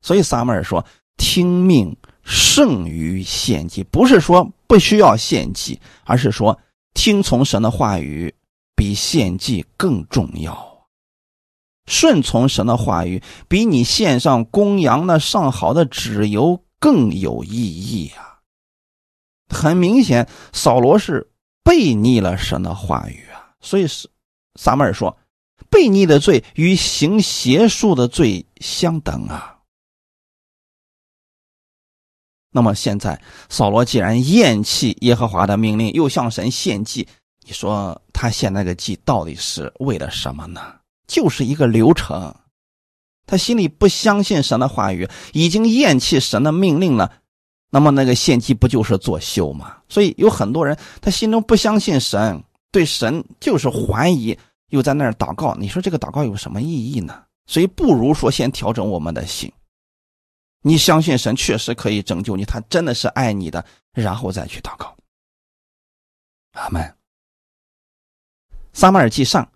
[0.00, 0.82] 所以撒母耳说
[1.18, 6.58] ：“听命胜于献祭。”不是说不需要献祭，而是说
[6.94, 8.34] 听从神的话语
[8.74, 10.86] 比献祭更重要。
[11.86, 16.64] 顺从神的话语，比你献上公羊那上好的脂油。
[16.82, 18.40] 更有意义啊！
[19.50, 21.30] 很明显，扫罗是
[21.62, 23.52] 背逆了神的话语啊。
[23.60, 24.08] 所以是
[24.58, 25.14] 撒母耳说，
[25.68, 29.58] 背逆的罪与行邪术的罪相等啊。
[32.52, 37.06] 那么现在，扫罗既然厌弃耶和华的命令，又向神献祭，
[37.46, 40.60] 你说他献那个祭到底是为了什么呢？
[41.06, 42.34] 就是一个流程。
[43.26, 47.12] 他心里不相信神的话语，已经厌弃神的命令了，
[47.70, 49.76] 那么那个献祭不就是作秀吗？
[49.88, 54.36] 所以有很多人他心中不相信神，对神就是怀疑，
[54.70, 55.54] 又在那儿祷告。
[55.54, 57.22] 你说这个祷告有什么意义呢？
[57.46, 59.52] 所以不如说先调整我们的心。
[60.62, 64.94] 你相信神确实可以拯救你，他真的是爱你的，然后再去祷告。
[66.52, 66.96] 阿门。
[68.72, 69.50] 撒母耳记上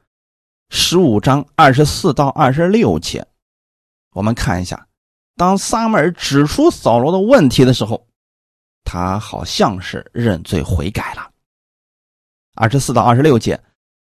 [0.71, 3.27] 十五章二十四到二十六节。
[4.13, 4.87] 我们看一下，
[5.37, 8.07] 当撒母耳指出扫罗的问题的时候，
[8.83, 11.31] 他好像是认罪悔改了。
[12.55, 13.61] 二十四到二十六节，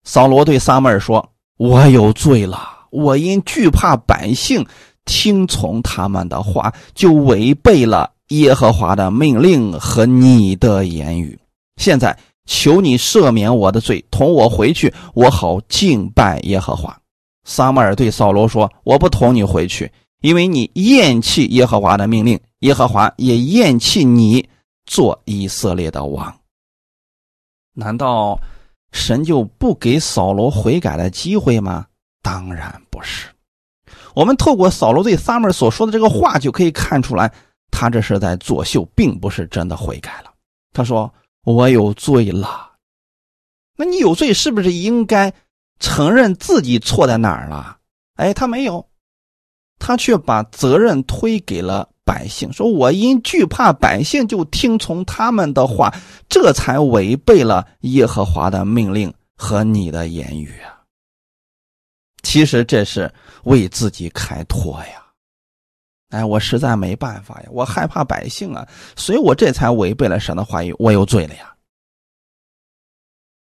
[0.04, 4.66] 扫罗对撒母耳说：“我有罪了，我因惧怕百姓，
[5.08, 11.40] 听从他们的话，就违背了耶和华的命令和你的言语。
[11.78, 12.16] 现在
[12.46, 16.96] 求你赦免我的罪，同我回去，我好敬拜耶和华。”
[17.44, 19.90] 撒母耳对扫罗说：“我不同你回去，
[20.22, 24.48] 因为你厌弃耶和华的命令，耶和华也厌弃你
[24.86, 26.36] 做以色列的王。
[27.74, 28.38] 难道
[28.92, 31.86] 神就不给扫罗悔改的机会吗？
[32.22, 33.28] 当然不是。
[34.18, 37.32] 我们透过扫罗对撒母耳所说的这个话，就可以看出来，
[37.70, 40.32] 他这是在作秀，并不是真的悔改了。
[40.74, 41.14] 他说
[41.46, 42.72] ：‘我有罪了。’
[43.78, 45.32] 那你有罪，是不是应该？”
[45.80, 47.78] 承认自己错在哪儿了？
[48.16, 48.84] 哎，他没有，
[49.78, 55.94] 他却把责任推给了百姓，说我因惧怕百姓，就听从他们的话，
[56.28, 60.77] 这才违背了耶和华的命令和你的言语啊。
[62.24, 63.12] 其实这是
[63.44, 65.06] 为自己开脱呀。
[66.10, 71.54] 哎，我实在没办法呀，我害怕百姓啊，所以我这才违背了神的话语，我有罪了呀。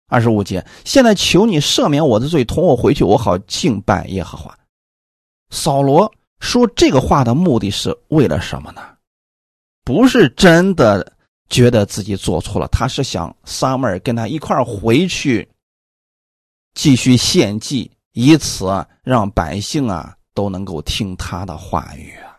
[0.09, 4.57] 二十五节，现在求你赦免我的罪，同我回去，我好敬拜耶和华。
[5.51, 8.83] 扫罗说这个话的目的是为了什么呢？
[9.85, 11.13] 不是真的
[11.49, 15.49] 觉得自己做错了，他是想撒母耳跟他一块回去，
[16.75, 18.65] 继续献祭，以此
[19.03, 22.33] 让百姓啊都能够听他的话语啊。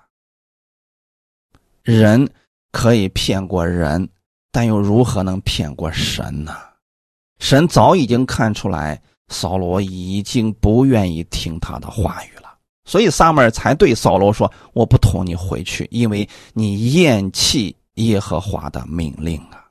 [1.83, 2.27] 人
[2.71, 4.09] 可以骗过人，
[4.51, 6.57] 但又如何能骗过神呢？
[7.37, 19.63] 神早已经看出来，扫罗已经不愿意听他的话语了，所以撒母耳才对扫罗说：“我不同你回去，因为你厌弃耶和华的命令啊。”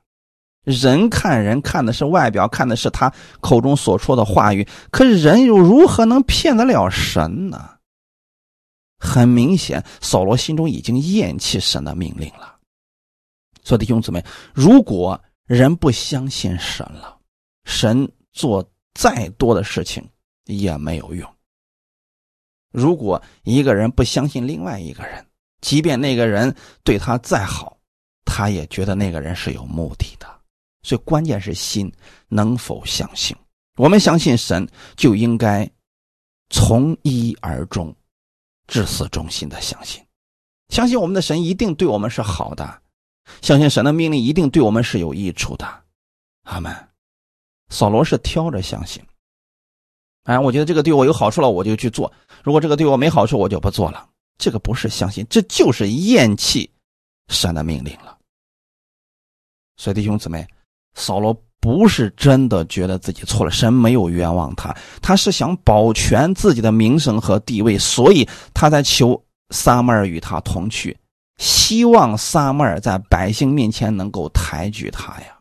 [0.67, 7.77] 人看人看的是外表，看的是他口中所说的话语，可是人又如何能骗得了神呢？
[8.99, 12.57] 很明显，扫罗心中已经厌弃神的命令了。
[13.63, 14.21] 所以弟兄姊妹，
[14.53, 17.17] 如果人不相信神了，
[17.63, 20.05] 神做再多的事情
[20.47, 21.33] 也没有用。
[22.73, 25.25] 如果一个人不相信另外一个人，
[25.61, 26.53] 即便那个人
[26.83, 27.77] 对他再好，
[28.25, 30.36] 他也觉得那个人是有目的的。
[30.87, 31.91] 所以关键是心
[32.29, 33.35] 能否相信。
[33.75, 35.69] 我们相信神，就应该
[36.49, 37.93] 从一而终，
[38.67, 40.01] 至死忠心的相信，
[40.69, 42.81] 相信我们的神一定对我们是好的，
[43.41, 45.83] 相信神的命令一定对我们是有益处的。
[46.43, 46.73] 阿门。
[47.67, 49.03] 扫罗是挑着相信，
[50.23, 52.09] 哎，我觉得这个对我有好处了，我就去做；
[52.45, 54.09] 如果这个对我没好处，我就不做了。
[54.37, 56.71] 这个不是相信，这就是厌弃
[57.27, 58.17] 神的命令了。
[59.75, 60.47] 所以弟兄姊妹，
[60.97, 70.97] 扫罗不是真的觉得自己错了，神没有冤枉他，他是想保全自己的名声和地位，所以他在求撒母尔与他同去，
[71.37, 75.37] 希望撒母尔在百姓面前能够抬举他呀。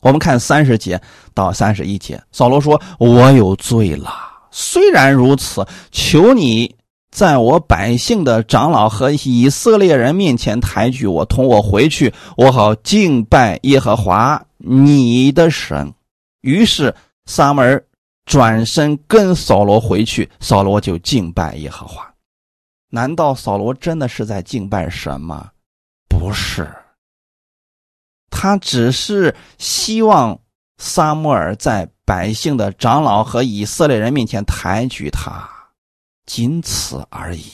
[0.00, 1.00] 我们看三十节
[1.32, 4.12] 到三十一节，扫罗说：“我有罪了。
[4.50, 6.74] 虽然如此，求你
[7.14, 15.94] 在我百姓的长老和以色列人面前抬举我，同我回去，我好敬拜耶和华你的神。”
[16.42, 16.92] 于是
[17.26, 17.80] 撒母耳
[18.26, 22.04] 转身跟扫罗回去，扫罗就敬拜耶和华。
[22.90, 25.50] 难道扫罗真的是在敬拜神吗？
[26.08, 26.68] 不是。
[28.28, 30.36] 他只是希望
[30.78, 35.48] 撒母耳在百姓的长老和以色列人面前抬举他，
[36.26, 37.44] 仅此而已。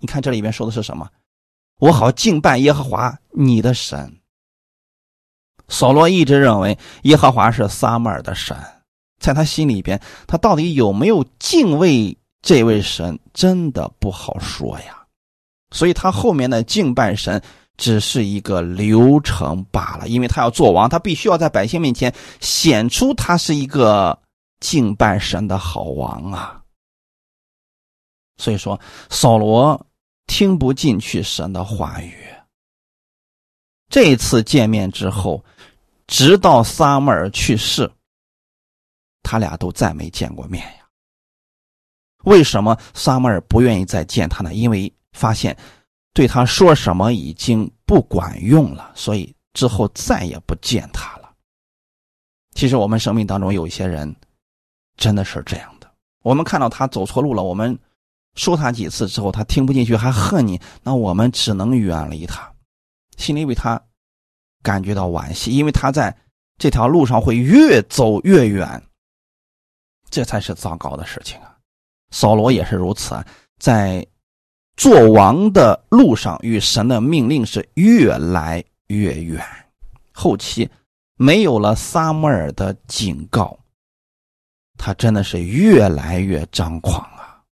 [0.00, 1.08] 你看这里边说的是什么？
[1.78, 4.18] 我好敬拜耶和华你的神。
[5.68, 8.56] 扫罗一直认为耶和华是撒母耳的神，
[9.18, 15.04] 在他心里边，他到底有没有敬畏这位神，真的不好说呀。
[15.74, 17.42] 所以他后面的敬拜神
[17.76, 24.18] 只是一个流程罢了，因为他要做王，他必须要在百姓面前显出他是一个
[24.60, 26.61] 敬拜神的好王啊。
[28.42, 28.78] 所以说，
[29.08, 29.86] 扫罗
[30.26, 32.26] 听不进去神的话语。
[33.88, 35.44] 这次见面之后，
[36.08, 37.88] 直到撒母耳去世，
[39.22, 40.88] 他俩都再没见过面呀。
[42.24, 44.52] 为什么撒母耳不愿意再见他呢？
[44.52, 45.56] 因为发现
[46.12, 51.32] 对他说什么已经不管用了，所以之后再也不见他了。
[52.54, 54.12] 其实我们生命当中有一些人
[54.96, 55.88] 真的是这样的，
[56.22, 57.78] 我们看到他走错路了，我们
[58.34, 62.50] 说他几次之后，他听不进去，还恨你，那我们只能远离他。
[63.18, 63.80] 心里为他
[64.62, 66.16] 感觉到惋惜，因为他在
[66.58, 68.82] 这条路上会越走越远，
[70.08, 71.56] 这才是糟糕的事情啊！
[72.10, 73.26] 扫罗也是如此啊，
[73.58, 74.06] 在
[74.76, 79.44] 做王的路上与神的命令是越来越远。
[80.12, 80.68] 后期
[81.16, 83.58] 没有了撒母耳的警告，
[84.78, 87.06] 他真的是越来越张狂！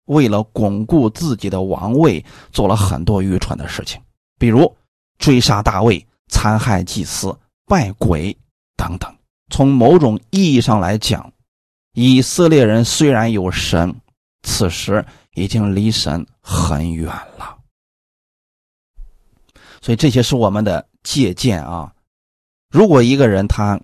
[0.09, 3.99] 为了巩固自己的王位，做了很多愚蠢的事情，
[4.37, 4.71] 比如。
[5.19, 8.33] 追杀大卫、残害祭司、拜鬼
[8.77, 9.13] 等等。
[9.49, 11.29] 从某种意义上来讲，
[11.91, 13.93] 以色列人虽然有神，
[14.43, 17.07] 此时已经离神很远
[17.37, 17.57] 了。
[19.81, 21.93] 所以这些是我们的借鉴啊。
[22.69, 23.77] 如果一个人他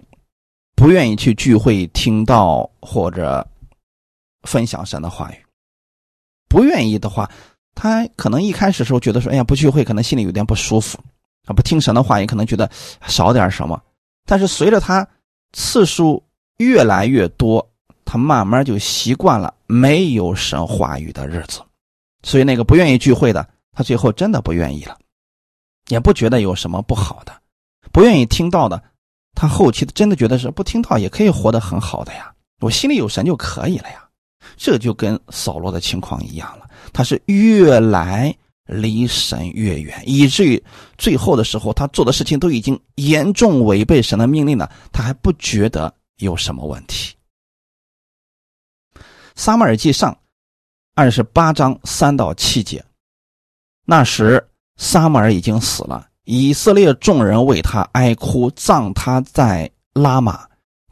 [0.74, 3.46] 不愿意去聚会听到或者
[4.44, 5.45] 分享神的话语，
[6.56, 7.30] 不愿意的话，
[7.74, 10.98] 他可能一开始时候觉得说：“哎呀，不聚会，可能心里有点不舒服。”
[11.48, 12.72] 啊，不听神的话，也可能觉得
[13.06, 13.78] 少点什么。
[14.26, 15.06] 但是随着他
[15.52, 16.24] 次数
[16.60, 17.70] 越来越多，
[18.06, 21.62] 他慢慢就习惯了没有神话语的日子。
[22.24, 24.98] 所以那个不愿意聚会的，他最后真的不愿意了，
[25.90, 27.34] 也不觉得有什么不好的。
[27.92, 28.82] 不愿意听到的，
[29.34, 32.34] 他后期真的觉得是不听到也可以活得很好的呀。
[32.62, 34.05] 我心里有神就可以了呀。
[34.56, 38.36] 这就跟扫罗的情况一样了，他是越来。
[38.68, 40.64] 离神越远，以至于
[40.98, 47.16] 最后的时候，他做的事情都已经严重违背神的命令了，他还不觉得有什么问题。
[49.36, 50.18] 撒母耳记上
[50.96, 52.84] 二十八章三到七节，
[53.86, 54.44] 那时
[54.78, 60.44] 撒母耳已经死了，以色列众人为他哀哭，葬他在拉玛，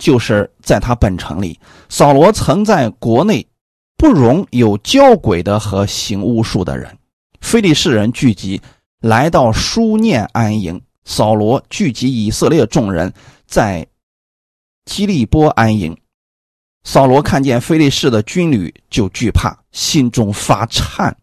[0.03, 1.57] 就是在他本城里。
[1.87, 3.47] 扫罗曾在国内
[3.95, 6.97] 不容有交鬼的和行巫术的人。
[7.39, 8.61] 非利士人聚集，
[8.99, 10.81] 来到书念安营。
[11.05, 13.13] 扫罗聚集以色列众人，
[13.47, 13.87] 在
[14.83, 15.95] 基利波安营。
[16.83, 21.15] 扫罗看见非利士的军旅，就惧怕，心中发颤。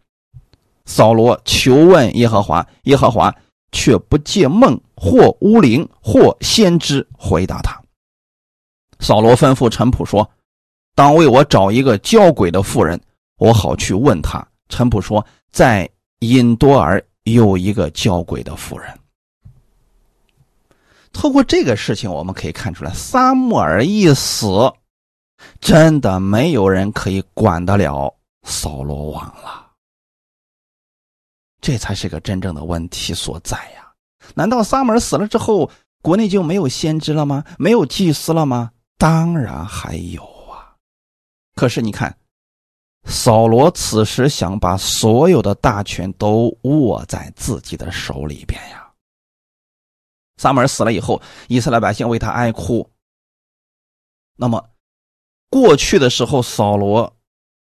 [0.87, 3.35] 扫罗求问耶和华，耶和华
[3.73, 7.79] 却不借梦或巫灵或先知回答他。
[9.01, 10.31] 扫罗吩咐陈普说
[10.95, 13.01] ：“当为我找一个交鬼的妇人，
[13.39, 15.91] 我好去问他。”陈普说：“在。”
[16.21, 18.95] 因多尔有一个交鬼的妇人。
[21.15, 24.71] 透过这个事情，我们可以看出来，撒母耳一死，
[25.63, 29.69] 真的没有人可以管得了扫罗王了。
[31.63, 33.91] 这才是个真正的问题所在呀！
[34.35, 35.71] 难道撒母耳死了之后，
[36.03, 37.43] 国内就没有先知了吗？
[37.59, 38.73] 没有祭司了吗？
[39.01, 40.23] 当然还有
[40.53, 40.77] 啊！
[41.57, 42.15] 可是你看。
[43.07, 48.93] 扫罗此时想把所有的大权都握在自己的手里边呀。
[50.37, 52.87] 撒母耳死了以后，以色列百姓为他哀哭。
[54.37, 54.63] 那么，
[55.49, 57.11] 过去的时候，扫罗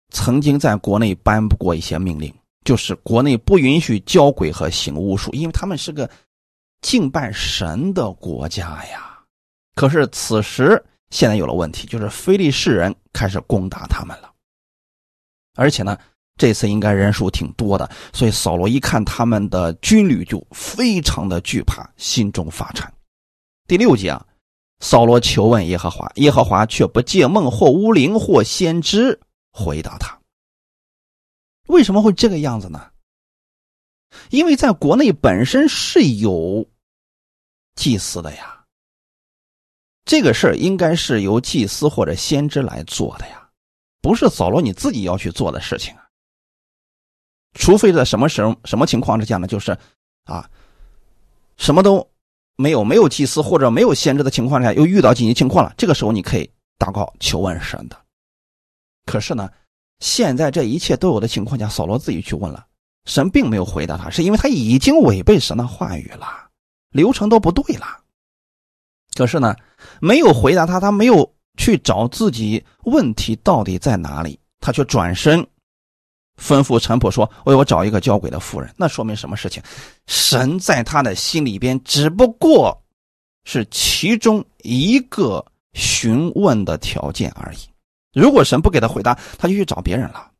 [0.09, 2.33] 曾经在国内颁布过一些命令，
[2.65, 6.07] 就是国内不允许交鬼和行巫术，因为他们是个
[6.81, 9.23] 敬拜神的国家呀。
[9.75, 14.31] 可是此时现在有了问题，就是非利士人开始攻打他们了。
[15.55, 15.97] 而且呢，
[16.37, 22.91] 这次应该人数挺多的，所以扫罗一看他们的军旅就非常的惧怕，心中发颤。
[23.67, 24.25] 第六节啊，
[24.79, 29.19] 扫罗求问耶和华，耶和华却不借梦或巫灵或先知
[29.51, 30.17] 回答他。
[31.67, 32.89] 为什么会这个样子呢？
[34.31, 36.67] 因为在国内本身是有
[37.75, 38.58] 祭祀的呀，
[40.09, 43.47] 这个事儿应该是由祭司或者先知来做的呀。
[44.01, 46.01] 不是扫罗你自己要去做的事情啊，
[47.53, 49.45] 除非在什么时候、什么情况之下呢？
[49.45, 49.77] 就是，
[50.23, 50.49] 啊，
[51.57, 52.09] 什么都
[52.55, 57.95] 没有没有祭司或者没有先知的情况下，又遇到紧急情况了，这个时候你可以祷告求问神的。
[59.05, 59.47] 可是呢，
[59.99, 62.65] 现在这一切都有的情况下，扫罗自己去问了，
[63.05, 66.49] 神并没有回答他，是因为他已经违背神的话语了，
[66.89, 67.85] 流程都不对了。
[69.15, 69.55] 可是呢，
[69.99, 75.45] 没有回答他，他没有去找自己问题到底在哪里，他却转身。
[76.41, 79.61] 吩咐陈普说：“为我找一个交鬼的妇人。”那说明什么事情？
[80.07, 82.81] 神在他的心里边只不过
[83.43, 87.57] 是其中一个询问的条件而已。
[88.13, 90.31] 如果神不给他回答，他就去找别人了。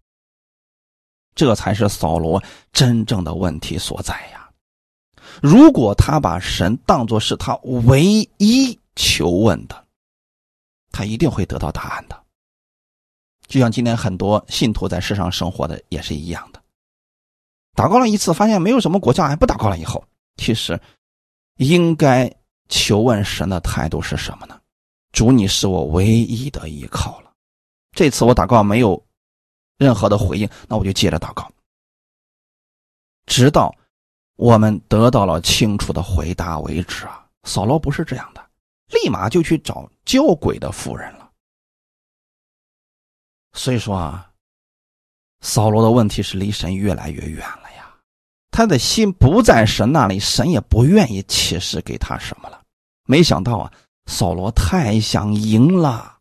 [1.35, 2.41] 这才是扫罗
[2.71, 4.38] 真正的问题所在呀！
[5.41, 8.03] 如果他把神当作是他唯
[8.37, 9.85] 一求问的，
[10.91, 12.23] 他一定会得到答案的。
[13.47, 16.61] 就像今天很多信徒在世上生活的也是一样的，
[17.73, 19.77] 祷告了一次，发现没有什么果效，还不祷告了。
[19.77, 20.03] 以后
[20.35, 20.79] 其实
[21.55, 22.31] 应该
[22.67, 24.61] 求问神的态度是什么呢？
[25.11, 27.31] 主，你是我唯一的依靠了。
[27.93, 29.03] 这次我祷告没有
[29.77, 31.51] 任何的回应，那我就接着祷告，
[33.25, 33.73] 直到
[34.39, 37.27] 我们得到了清楚的回答为止啊！
[37.43, 38.41] 扫罗不是这样的，
[38.87, 41.29] 立马就去找交鬼的妇人了。
[43.51, 44.31] 所以说啊，
[45.41, 47.93] 扫罗的问题是离神越来越远了呀，
[48.49, 52.61] 他的心不在神那里，神也不愿意启示给他什么了。
[53.03, 53.69] 没想到啊，
[54.05, 56.17] 扫罗太想赢了，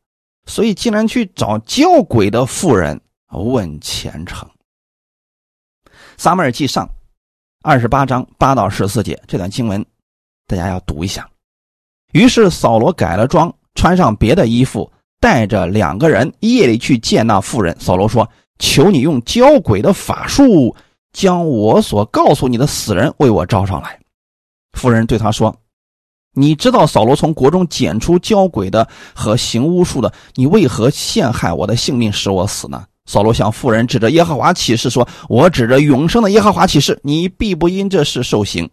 [0.47, 4.51] 所以竟然去找教鬼的妇人问前程。
[6.17, 6.89] 撒母耳记上
[7.69, 9.85] 二十八章八到十四节这段经文，
[10.47, 11.29] 大家要读一下。
[12.15, 14.91] 于是扫罗改了装，穿上别的衣服。
[15.21, 17.77] 带着两个人夜里去见那妇人。
[17.79, 18.27] 扫罗说
[18.59, 20.75] ：“求你用交鬼的法术，
[21.13, 24.01] 将我所告诉你的死人为我招上来。”
[24.79, 25.55] 妇人对他说
[26.33, 38.71] ：“你知道扫罗从国中捡出交鬼的和行巫术的，你为何陷害我的性命，使我死呢？”扫罗向妇人指着耶和华起誓说：“我指着永生的耶和华起誓，你必不因这事受刑。”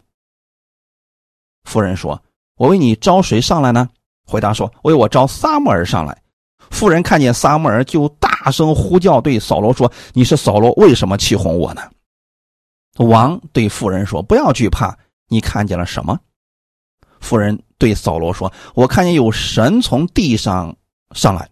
[1.64, 2.22] 妇人说
[2.56, 3.88] ：“我为你招谁上来呢？”
[4.28, 6.22] 回答说：“为我招撒母耳上来。”
[6.70, 11.80] 妇人看见撒母耳，就大声呼叫，对扫罗说：“你是扫罗，为什么气哄我呢？”
[13.02, 14.94] 王对妇人说：“不要惧怕，
[15.28, 16.20] 你看见了什么？”
[17.20, 20.76] 妇人对扫罗说：“我看见有神从地上
[21.12, 21.48] 上来。”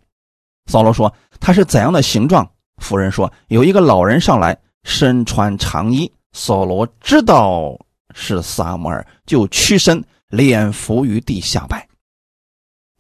[0.71, 1.11] 扫罗说
[1.41, 2.47] ：“他是怎样的形状？”
[2.79, 7.79] 夫人说：“有一个老人上来，身穿长衣。”扫罗知道
[8.15, 11.89] 是撒母耳，就屈身，脸伏于地下拜。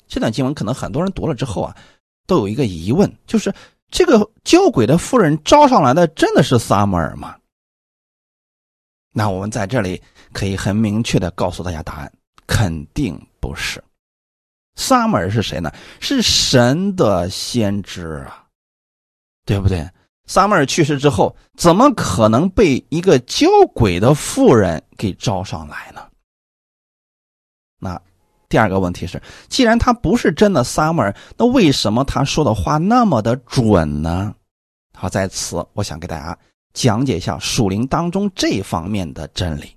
[0.07, 1.77] 这段经文可能很多人读了之后啊。
[2.27, 3.53] 都有一个疑问，就是
[3.91, 7.37] 这个交鬼的夫人招上来的真的是撒母耳吗？
[9.13, 10.01] 那我们在这里
[10.33, 12.11] 可以很明确的告诉大家答案：
[12.47, 13.85] 肯定不是。
[14.77, 15.71] 撒母耳是谁呢？
[16.01, 18.44] 是神的先知啊，
[19.45, 19.89] 对不对？
[20.27, 26.01] 撒母尔去世之后，怎么可能被一个交鬼的妇人给招上来呢？
[27.79, 28.01] 那。
[28.47, 34.33] 第二个问题是，既然他不是真的撒母尔，那为什么他说的话那么的准呢？
[34.97, 36.39] 好，在此我想给大家
[36.73, 39.75] 讲解一下属灵当中这方面的真理。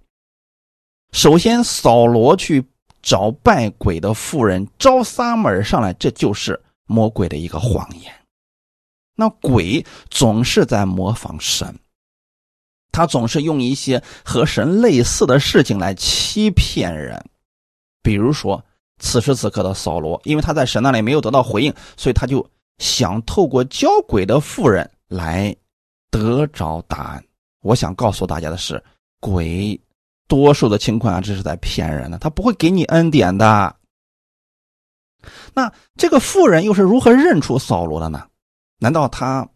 [1.11, 2.63] 首先，扫罗去
[3.01, 8.13] 找拜鬼的妇人招撒母尔上来，这就是魔鬼的一个谎言。
[9.17, 11.77] 那鬼总是在模仿神，
[12.93, 17.21] 他总是用一些和神类似的事情来欺骗人，
[18.01, 18.63] 比如说。
[18.99, 22.43] 此时此刻的扫罗，因为他在神那里没有得到回应，所以他就
[22.79, 25.55] 想透过教鬼的妇人来
[26.09, 27.23] 得着答案。
[27.61, 28.83] 我想告诉大家的是，
[29.19, 29.79] 鬼
[30.27, 33.75] 多数的情况下这是在骗人的，他不会给你恩典的。
[35.53, 38.27] 那这个妇人又是如何认出扫罗的呢？
[38.79, 39.47] 难道他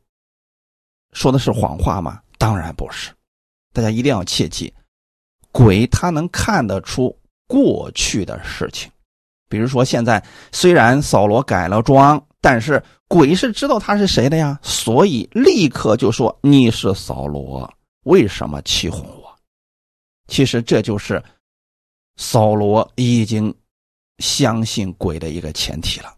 [1.14, 2.22] 说的是谎话吗？
[2.38, 3.12] 当然不是。
[3.74, 4.74] 大家一定要切记，
[5.52, 7.18] 鬼他能看得出
[7.48, 8.92] 过去的事情。
[9.48, 17.72] 比如说，现在虽然扫罗改了装，但是鬼是知道他是谁的呀，所以立刻就说你是扫罗，
[18.04, 19.38] 为什么欺哄我？
[20.28, 21.22] 其实这就是
[22.16, 23.54] 扫罗已经
[24.20, 26.16] 相信鬼的一个前提了。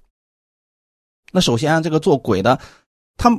[1.32, 2.60] 那首先，这个做鬼的，
[3.18, 3.30] 他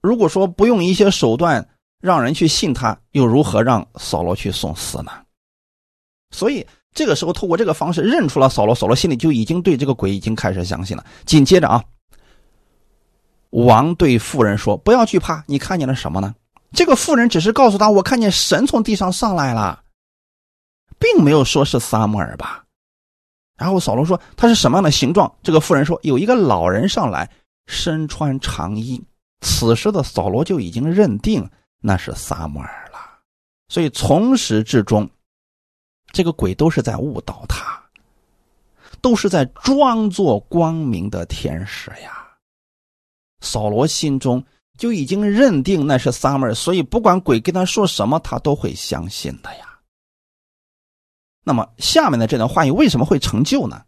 [0.00, 1.68] 如果说不用一些手段
[2.00, 5.12] 让人去信他，又如何让扫罗去送死呢？
[6.30, 6.66] 所以。
[6.94, 11.02] 这个时候，透过这个方式认出了扫罗，扫罗心里就已经对这个鬼已经开始相信了。
[11.24, 11.82] 紧接着啊，
[13.48, 16.34] 王对妇人说：“不要惧怕，你看见了什么呢？”
[16.76, 19.82] 这个妇人只是告诉他：“我看见神从地上上来了，
[20.98, 22.62] 并没有说是撒母耳吧。”
[23.56, 27.30] 然后扫罗说：“他是什么样的形状？”这个妇人说：“有一个老人上来，
[27.66, 29.02] 身穿长衣。”
[29.42, 31.46] 此时的扫罗就已经认定
[31.80, 32.98] 那是撒母耳了，
[33.68, 35.10] 所以从始至终，
[36.12, 37.82] 这个鬼都是在误导他，
[39.00, 42.26] 都是在装作光明的天使呀。
[43.40, 44.42] 扫罗心中
[44.78, 49.78] 就已经认定那是撒母耳，所以不管鬼跟他说什么，他都会相信的呀。
[51.44, 53.84] 那么下面的这段话语为什么会成就呢？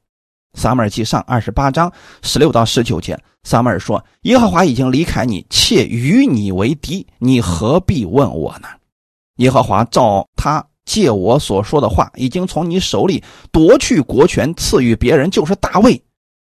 [0.55, 1.93] 撒母耳记上二十八章
[2.23, 8.69] 十六到十九节，撒母耳说：“耶和华已经离开你，且与你为敌，你何必问我呢？
[9.37, 16.01] 耶和华照他借我所说的话，已经从你手里夺去国权，赐予别人，就是大卫。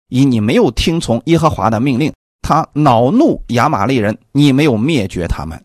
[0.08, 5.62] 以你没有听从耶和华的命令，他恼怒亚玛利人，你没有灭绝他们。”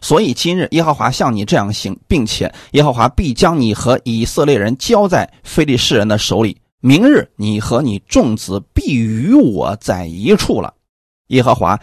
[0.00, 6.56] 所以今日耶和华向你这样行，并且耶和华必将你和以色列人交在非利士人的手里。
[6.80, 10.74] 明日你和你众子必与我在一处了。
[11.28, 11.78] 耶和华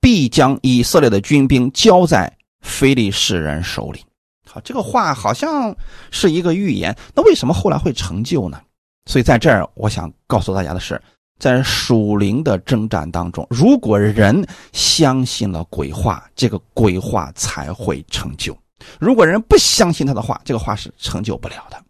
[0.00, 4.04] 必将以色列的军兵交在非利士人手里。
[4.50, 5.74] 好，这个话好像
[6.10, 8.60] 是一个预言，那为什么后来会成就呢？
[9.06, 11.00] 所以在这儿，我想告诉大家的是。
[11.38, 18.54] 在属灵的征战当中，如果人相信了鬼话，这个鬼话才会成就；
[19.00, 21.82] 如果人不相信他的话，这个话是成就不了的。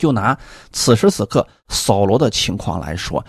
[0.00, 0.36] 就拿
[0.72, 3.24] 此时此刻扫罗的情况来说，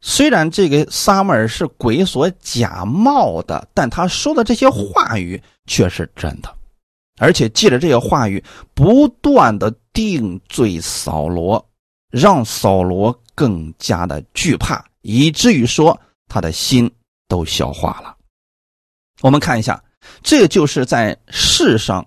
[0.00, 6.54] 虽然这个撒母耳是鬼所假冒的，但他说的这些话语却是真的，
[7.18, 11.68] 而且借着这些话语不断的定罪扫罗，
[12.12, 13.20] 让扫罗。
[13.38, 16.90] 更加的惧怕，以至于说他的心
[17.28, 18.16] 都消化了。
[19.20, 19.80] 我们看一下，
[20.24, 22.04] 这就是在世上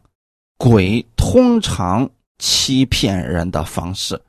[0.57, 2.09] 鬼通常
[2.41, 4.21] 欺骗人的方式，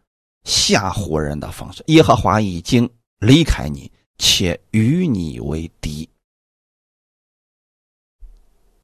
[0.44, 1.82] 吓唬人的方式。
[1.86, 2.88] 耶和华已经
[3.18, 6.08] 离开你，且与你为敌。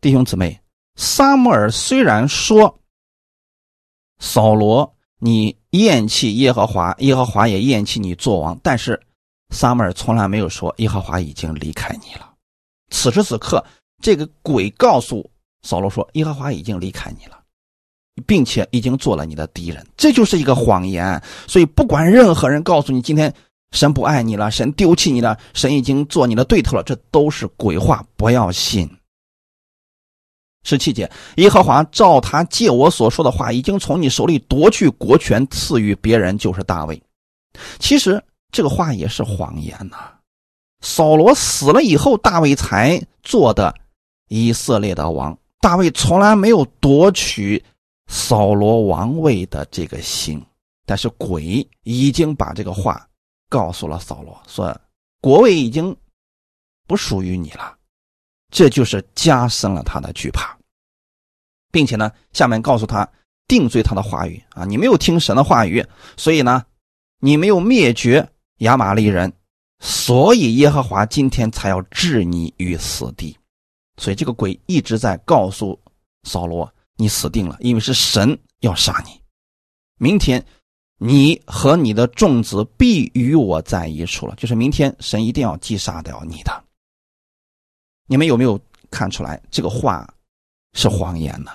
[0.01, 0.59] 弟兄姊妹，
[0.97, 2.81] 撒母耳虽然说
[4.19, 4.93] 扫罗。
[5.21, 8.57] 你厌弃耶和华，耶和华也厌弃你做王。
[8.63, 9.03] 但是
[9.51, 12.33] 撒母耳从来没有说耶和华已经离开你了。
[12.91, 13.67] 此时此刻，
[14.01, 15.29] 这个鬼告诉
[15.63, 17.38] 扫罗说耶和华已经离开你了，
[18.21, 19.87] 并且已经做了你的敌人。
[19.97, 21.21] 这就是一个谎言。
[21.47, 23.33] 所以不管任何人告诉你今天
[23.73, 28.89] 神不爱你了，神丢弃你了，神已经做你的对头了，这都是鬼话，不要信。
[30.65, 37.01] 十七节，耶和华照他借我所说的话，已经从你手里夺去国权，赐予别人，就是大卫。
[37.79, 39.97] 其实这个话也是谎言呐。
[40.81, 43.75] 扫罗死了以后，大卫才做的
[44.29, 45.37] 以色列的王。
[45.61, 47.63] 大卫从来没有夺取
[48.09, 50.45] 扫罗王位的这个心，
[50.85, 53.07] 但是鬼已经把这个话
[53.49, 54.77] 告诉了扫罗，说
[55.21, 55.97] 国位已经
[56.87, 57.77] 不属于你了。
[58.51, 60.57] 这就是加深了他的惧怕，
[61.71, 63.07] 并且呢，下面告诉他
[63.47, 65.87] 定罪他的话语啊，你没有听神的话语，
[66.17, 66.65] 所以呢，
[67.21, 68.27] 你没有灭绝
[68.61, 69.31] 亚玛利人，
[69.81, 73.37] 所以耶和华今天才要置你于死地。
[73.99, 75.79] 所以这个鬼一直在告诉
[76.23, 79.19] 扫罗，你死定了，因为是神要杀你。
[79.99, 80.45] 明天
[80.99, 86.65] 你和你的众子必与我在一处了，就是明天神一定要击杀掉你的。
[88.07, 90.13] 你们有没有看出来这个话
[90.75, 91.51] 是谎言呢？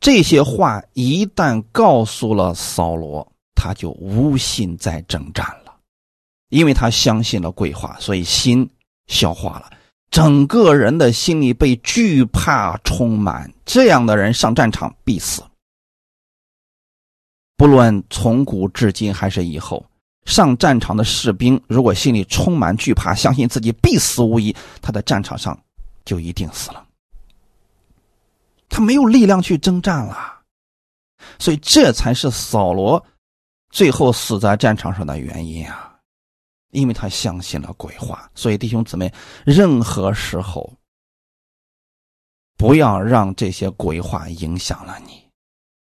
[0.00, 5.74] 这些话一旦告诉了扫罗，他就无心再征战了，
[6.50, 8.68] 因为他相信了鬼话，所以心
[9.06, 9.72] 消化了，
[10.14, 13.52] 整个人的心里被惧怕充满。
[13.64, 15.42] 这样的人上战场必死，
[17.56, 19.84] 不论从古至今还是以后。
[20.24, 25.60] 上战场的士兵，如果心里充满惧怕，相信自己必死无疑，他在战场上
[26.04, 26.86] 就一定死了。
[28.68, 30.42] 他没有力量去征战了，
[31.40, 33.04] 所以这才是扫罗
[33.70, 35.93] 最后死在战场上的原因啊！
[36.74, 38.30] 因为他相信了鬼话。
[38.34, 39.12] 所以弟兄姊妹，
[39.46, 40.70] 任何时候
[42.56, 45.22] 不要让这些鬼话影响了你。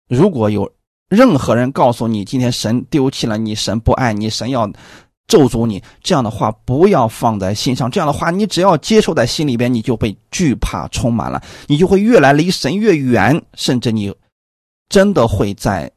[0.07, 0.71] 如果有。
[1.07, 4.67] 任何人告诉你今天神丢弃了你，神不爱你，神要
[5.27, 7.89] 咒诅你，这样的话不要放在心上。
[7.91, 14.13] 这样的话，你只要接受在心里边，你就被惧怕充满了，你就会越来离神越远，甚至你
[14.89, 15.89] 真的会在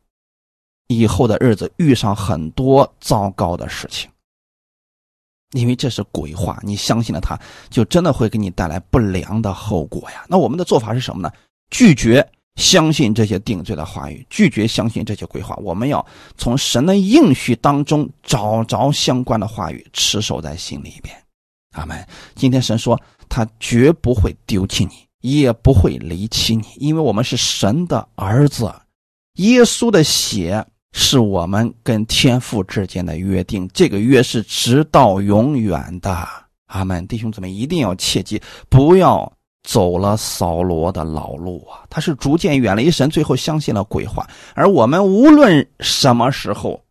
[0.89, 4.11] 以后的日子遇上很多糟糕的事情，
[5.53, 7.39] 因为这是鬼话，你相信了他，
[7.71, 10.25] 就真的会给你带来不良的后果呀。
[10.29, 11.31] 那我们的做法是什么呢？
[11.71, 12.27] 拒绝。
[12.57, 15.55] 相信这些定罪的话语，拒绝相信这些鬼话。
[15.63, 16.05] 我们要
[16.37, 21.15] 从神的应许当中找着相关的话语，持守在心里边。
[21.77, 22.05] 阿门。
[22.35, 28.75] 今天神说，他绝不会丢弃你，也不会离弃你，因为我们是神的儿子。
[29.35, 36.29] 耶稣的血是我们跟天父之间的约定，这个约是直到永远的。
[36.67, 37.07] 阿门。
[37.07, 39.33] 弟兄姊妹，一定要切记，不要。
[39.65, 44.27] 走了扫罗的老路啊，他是逐渐远离神，最后相信了鬼话。
[44.55, 46.83] 而我们无论什么时候，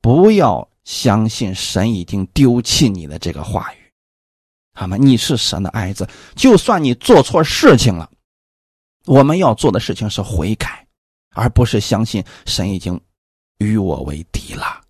[0.00, 3.76] 不要相信神已经丢弃你的这个话语。
[4.72, 8.08] 他们，你是神的爱子，就算你做错事情了，
[9.04, 10.86] 我们要做的事情是悔改，
[11.34, 12.98] 而不是相信神已经
[13.60, 14.80] 与我为敌了。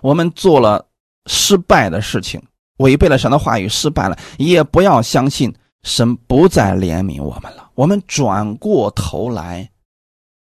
[0.00, 0.86] 我们做了
[1.26, 2.42] 失败的事情，
[2.78, 5.54] 违背了神的话语，失败了，也不要相信。
[5.82, 9.70] 神不再怜悯我们了，我们转过头来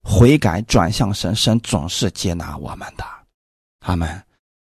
[0.02, 3.04] 悔改，转向神，神总是接纳我们的。
[3.80, 4.22] 他们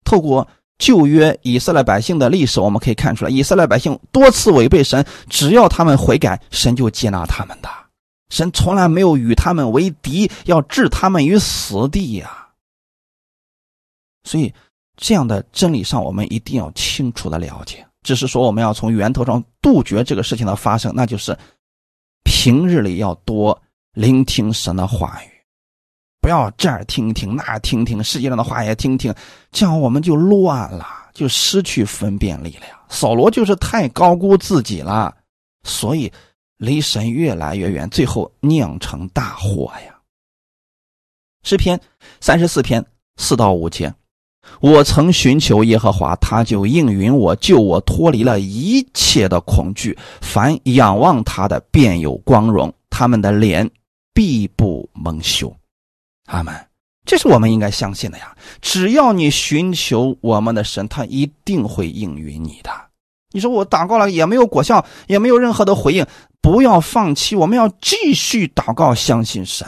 [0.04, 7.70] 透过旧约以色列百姓的历史，我们可以看出来，以色列百姓多次违背神，只要他们悔改，神就接纳他们的。
[8.32, 12.48] 神从来没有与他们为敌，要置他们于死地呀。
[14.24, 14.52] 所以，
[14.98, 17.86] 这样的真理上，我们一定要清楚的了解。
[18.04, 21.38] 只是说，我们要从源头上杜绝这个事情的发生，那就是
[22.24, 23.60] 平日里要多
[23.94, 25.30] 聆听神的话语，
[26.22, 29.14] 不要这儿听听那儿听听，世界上的话也听听，
[29.52, 32.80] 这样我们就乱了，就失去分辨力了呀。
[32.90, 35.16] 扫罗就是太高估自己了，
[35.64, 36.12] 所以
[36.62, 40.00] 离神越来越远，最后酿成大祸呀。
[41.42, 41.82] 诗篇
[42.20, 42.86] 三十四篇
[43.18, 43.92] 四到五节。
[44.60, 49.98] 我曾寻求耶和华，他就应允我，救我脱离了一切的恐惧。
[50.22, 53.68] 凡仰望他的，便有光荣，他们的脸
[54.14, 55.52] 必不蒙羞。
[56.28, 56.54] 阿门。
[57.06, 58.38] 这是我们应该相信的呀！
[58.62, 62.70] 只要你寻求我们的神，他一定会应允你的。
[63.32, 66.06] 你说我祷告了也没有果效，也没有任何的回应，
[66.42, 69.68] 不要放弃，我们要继续祷告，相信神。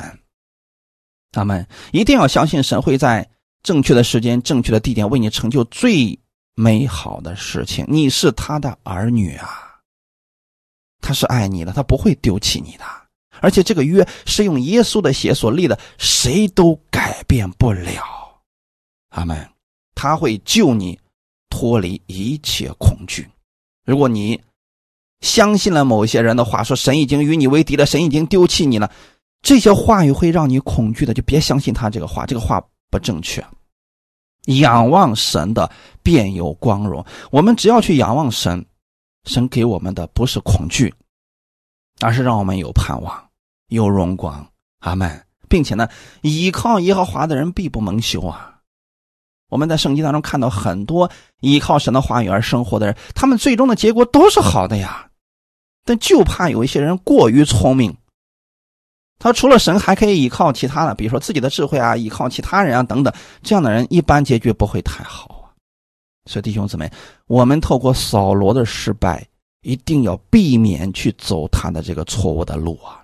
[1.32, 3.30] 他们一定要相信神会在。
[3.64, 6.20] 正确的时间，正确的地点，为你成就最
[6.54, 7.86] 美好的事情。
[7.88, 9.80] 你是他的儿女啊，
[11.00, 12.84] 他是爱你的，他不会丢弃你的。
[13.40, 18.04] 而且这个约是用耶稣的血所立的，谁都改变不了。
[19.12, 19.50] 阿门。
[19.96, 21.00] 他会救你
[21.50, 23.26] 脱离一切恐惧。
[23.86, 24.42] 如果你
[25.22, 28.92] 相信了某些人的话，说神已经与你为敌了，神已经丢弃你了，
[29.42, 32.26] 这些话语会让你恐惧的，就别相信他这个话。
[32.26, 32.64] 这个话。
[32.94, 33.44] 不正确，
[34.46, 35.72] 仰望神的
[36.04, 37.04] 便有光荣。
[37.32, 38.64] 我们只要去仰望神，
[39.24, 40.94] 神给我们的不是恐惧，
[42.02, 43.30] 而是让我们有盼望、
[43.70, 44.48] 有荣光。
[44.82, 45.90] 阿门，并且呢，
[46.22, 48.53] 依靠耶和华的人必不蒙羞啊！
[49.54, 51.08] 我们在圣经当中看到很多
[51.42, 55.08] 依靠神的话语而生活的人，他们最终的结果都是好的呀。
[55.86, 57.96] 但就怕有一些人过于聪明。
[59.20, 63.14] 他除了神，还可以依靠其他的，比如说自己的智慧啊，依靠其他人啊等等。
[63.44, 65.54] 这样的人一般结局不会太好啊。
[66.26, 66.92] 所以弟兄姊妹，
[67.28, 69.24] 我们透过扫罗的失败，
[69.62, 73.03] 一定要避免去走他的这个错误的路啊。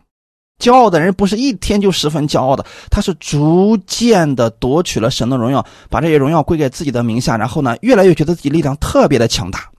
[0.59, 9.71] 骄傲的人不是一天就十分骄傲的，他是逐渐的夺取了神的荣耀，把这些荣耀归给自己的名下，然后呢，越来越觉得自己力量特别的强大，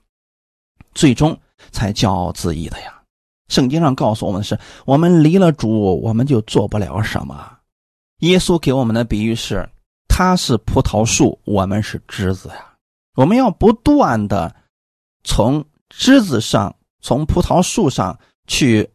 [0.93, 1.39] 最终
[1.71, 2.97] 才骄傲自义的呀。
[3.47, 7.51] 圣经上告诉我们的是：我们离了主，我们就做不了什么。
[8.19, 9.67] 耶稣给我们的比喻是：
[10.07, 12.65] 他是葡萄树，我们是枝子呀。
[13.15, 14.55] 我们要不断的
[15.23, 18.17] 从枝子上、从葡萄树上
[18.47, 18.89] 去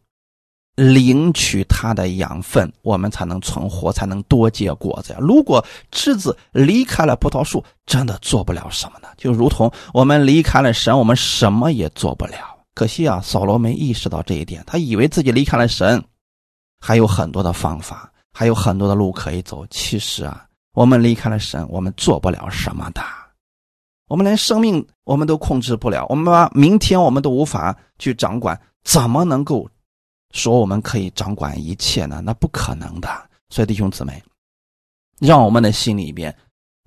[0.77, 5.19] 领取它的养分，我们才能存活，才能多结果子呀。
[5.19, 9.07] 如果枝子离开了葡萄树，真的做不了什么呢？
[9.17, 12.55] 就如同我们离开了神，我们什么也做不了。
[12.75, 15.99] 可惜啊，扫罗没意识到这一点，他以为自己离开了神，
[16.79, 19.65] 还有很多的方法，还有很多的路可以走。
[19.71, 23.01] 其实啊，我们离开了神，我们做不了什么的，
[24.09, 29.67] 我们连生命我们都控制不了，我们把明天我们都无法去掌管，怎么能够
[30.31, 32.21] 说我们可以掌管一切呢？
[32.23, 33.09] 那不可能的。
[33.49, 34.21] 所以弟兄姊妹，
[35.19, 36.35] 让我们的心里边。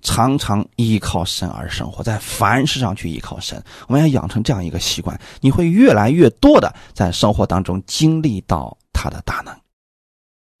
[0.03, 9.55] 常常依靠神而生活，在凡事上去依靠神，我们要养成这样一个习惯，你会越来越多的在生活当中经历到他的大能。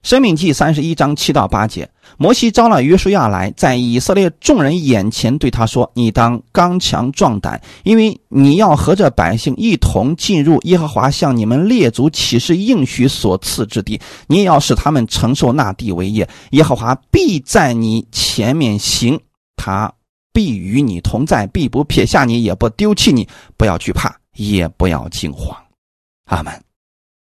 [0.03, 1.87] 生命记三十一章七到八节，
[2.17, 14.01] 摩西招了约书亚来，在以色列众人眼前对他说：“你当刚强壮胆，因为你要和着百姓一同进入耶和华向你们列祖起誓应许所赐之地。
[14.25, 16.27] 你也要使他们承受那地为业。
[16.51, 19.19] 耶和华必在你前面行，
[19.55, 19.93] 他
[20.33, 23.27] 必与你同在，必不撇下你，也不丢弃你。
[23.55, 25.55] 不要惧怕，也不要惊慌。”
[26.25, 26.70] 阿门。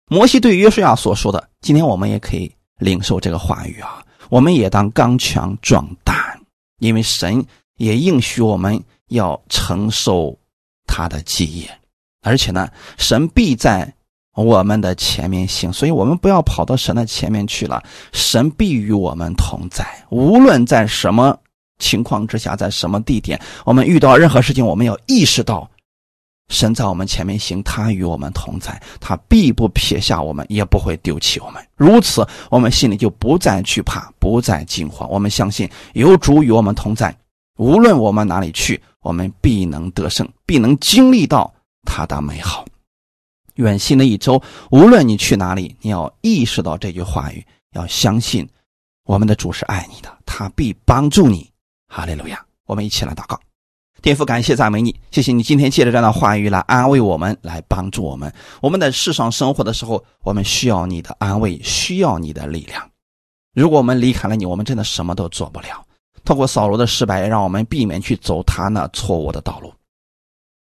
[0.08, 4.04] 摩西对约书亚所说的，今天我们也可以领受这个话语啊！
[4.30, 6.16] 我们也当刚强壮胆，
[6.80, 7.44] 因为神
[7.78, 10.38] 也应许我们要承受
[10.86, 11.80] 他的基业，
[12.22, 13.92] 而且呢，神必在
[14.36, 17.84] 我们的前面行，所以我们不要跑到神的前面去了。
[18.14, 21.36] 神必与我们同在，无论在什么
[21.80, 25.68] 情况之下，在什么地点，我们遇到任何事情，我们要意识到。
[26.50, 31.66] 神在我们前面行，他与我们同在，他必不撇下我们，也不会丢弃我们。
[31.76, 35.10] 如此，我们心里就不再惧怕，不再惊慌。
[35.10, 37.16] 我们相信有主与我们同在，
[37.58, 41.52] 无论我们哪里去，我们必能得胜，必能经历到
[41.84, 42.64] 他的美好。
[43.56, 47.44] 愿新的一周，无论你去哪里，你要意识到这句话语，
[47.74, 48.48] 要相信
[49.06, 51.50] 我们的主是爱你的，他必帮助你。
[51.88, 52.46] 哈利路亚！
[52.66, 53.40] 我们一起来祷告。
[54.06, 58.32] 天父，感谢赞美你，谢谢你今天借着这样的话语来安慰我们，来帮助我们。
[58.62, 62.88] 我们在世上生活的时候，我们需要你的安慰，需要你的力量。
[63.56, 65.84] 如果我们离开了你，我们真的什么都做不了。
[66.24, 69.74] 透过扫罗的失败，让我们避免去走他那错误的道路。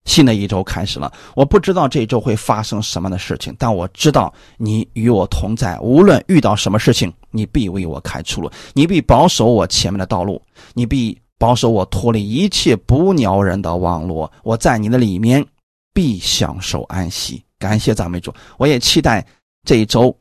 [0.05, 5.79] 新的一周开始了，我不知道这一周会发生什么的事情，但我知道你与我同在。
[5.81, 10.41] 无论遇到什么事情，你必为我开出路，你必保守我前面的道路，
[10.73, 11.15] 你必。
[11.37, 15.45] 保守我脱离一切不鸟人的网络，我在你的里面
[15.93, 17.43] 必享受安息。
[17.59, 19.25] 感谢赞美主，我也期待
[19.63, 20.15] 这一周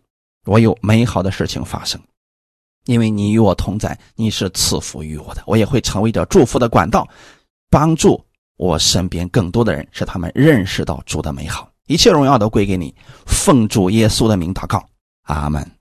[0.47, 2.01] 我有美好的事情发生，
[2.87, 7.07] 因为你与我同在，你是赐福于我的，我也会成为这祝福的管道，
[7.71, 8.25] 帮助
[8.57, 11.69] 我身边更多的人，使他们认识到主的美好。
[11.87, 12.95] 一切荣耀都归给你，
[13.27, 14.85] 奉主耶稣的名祷告，
[15.23, 15.74] 阿门。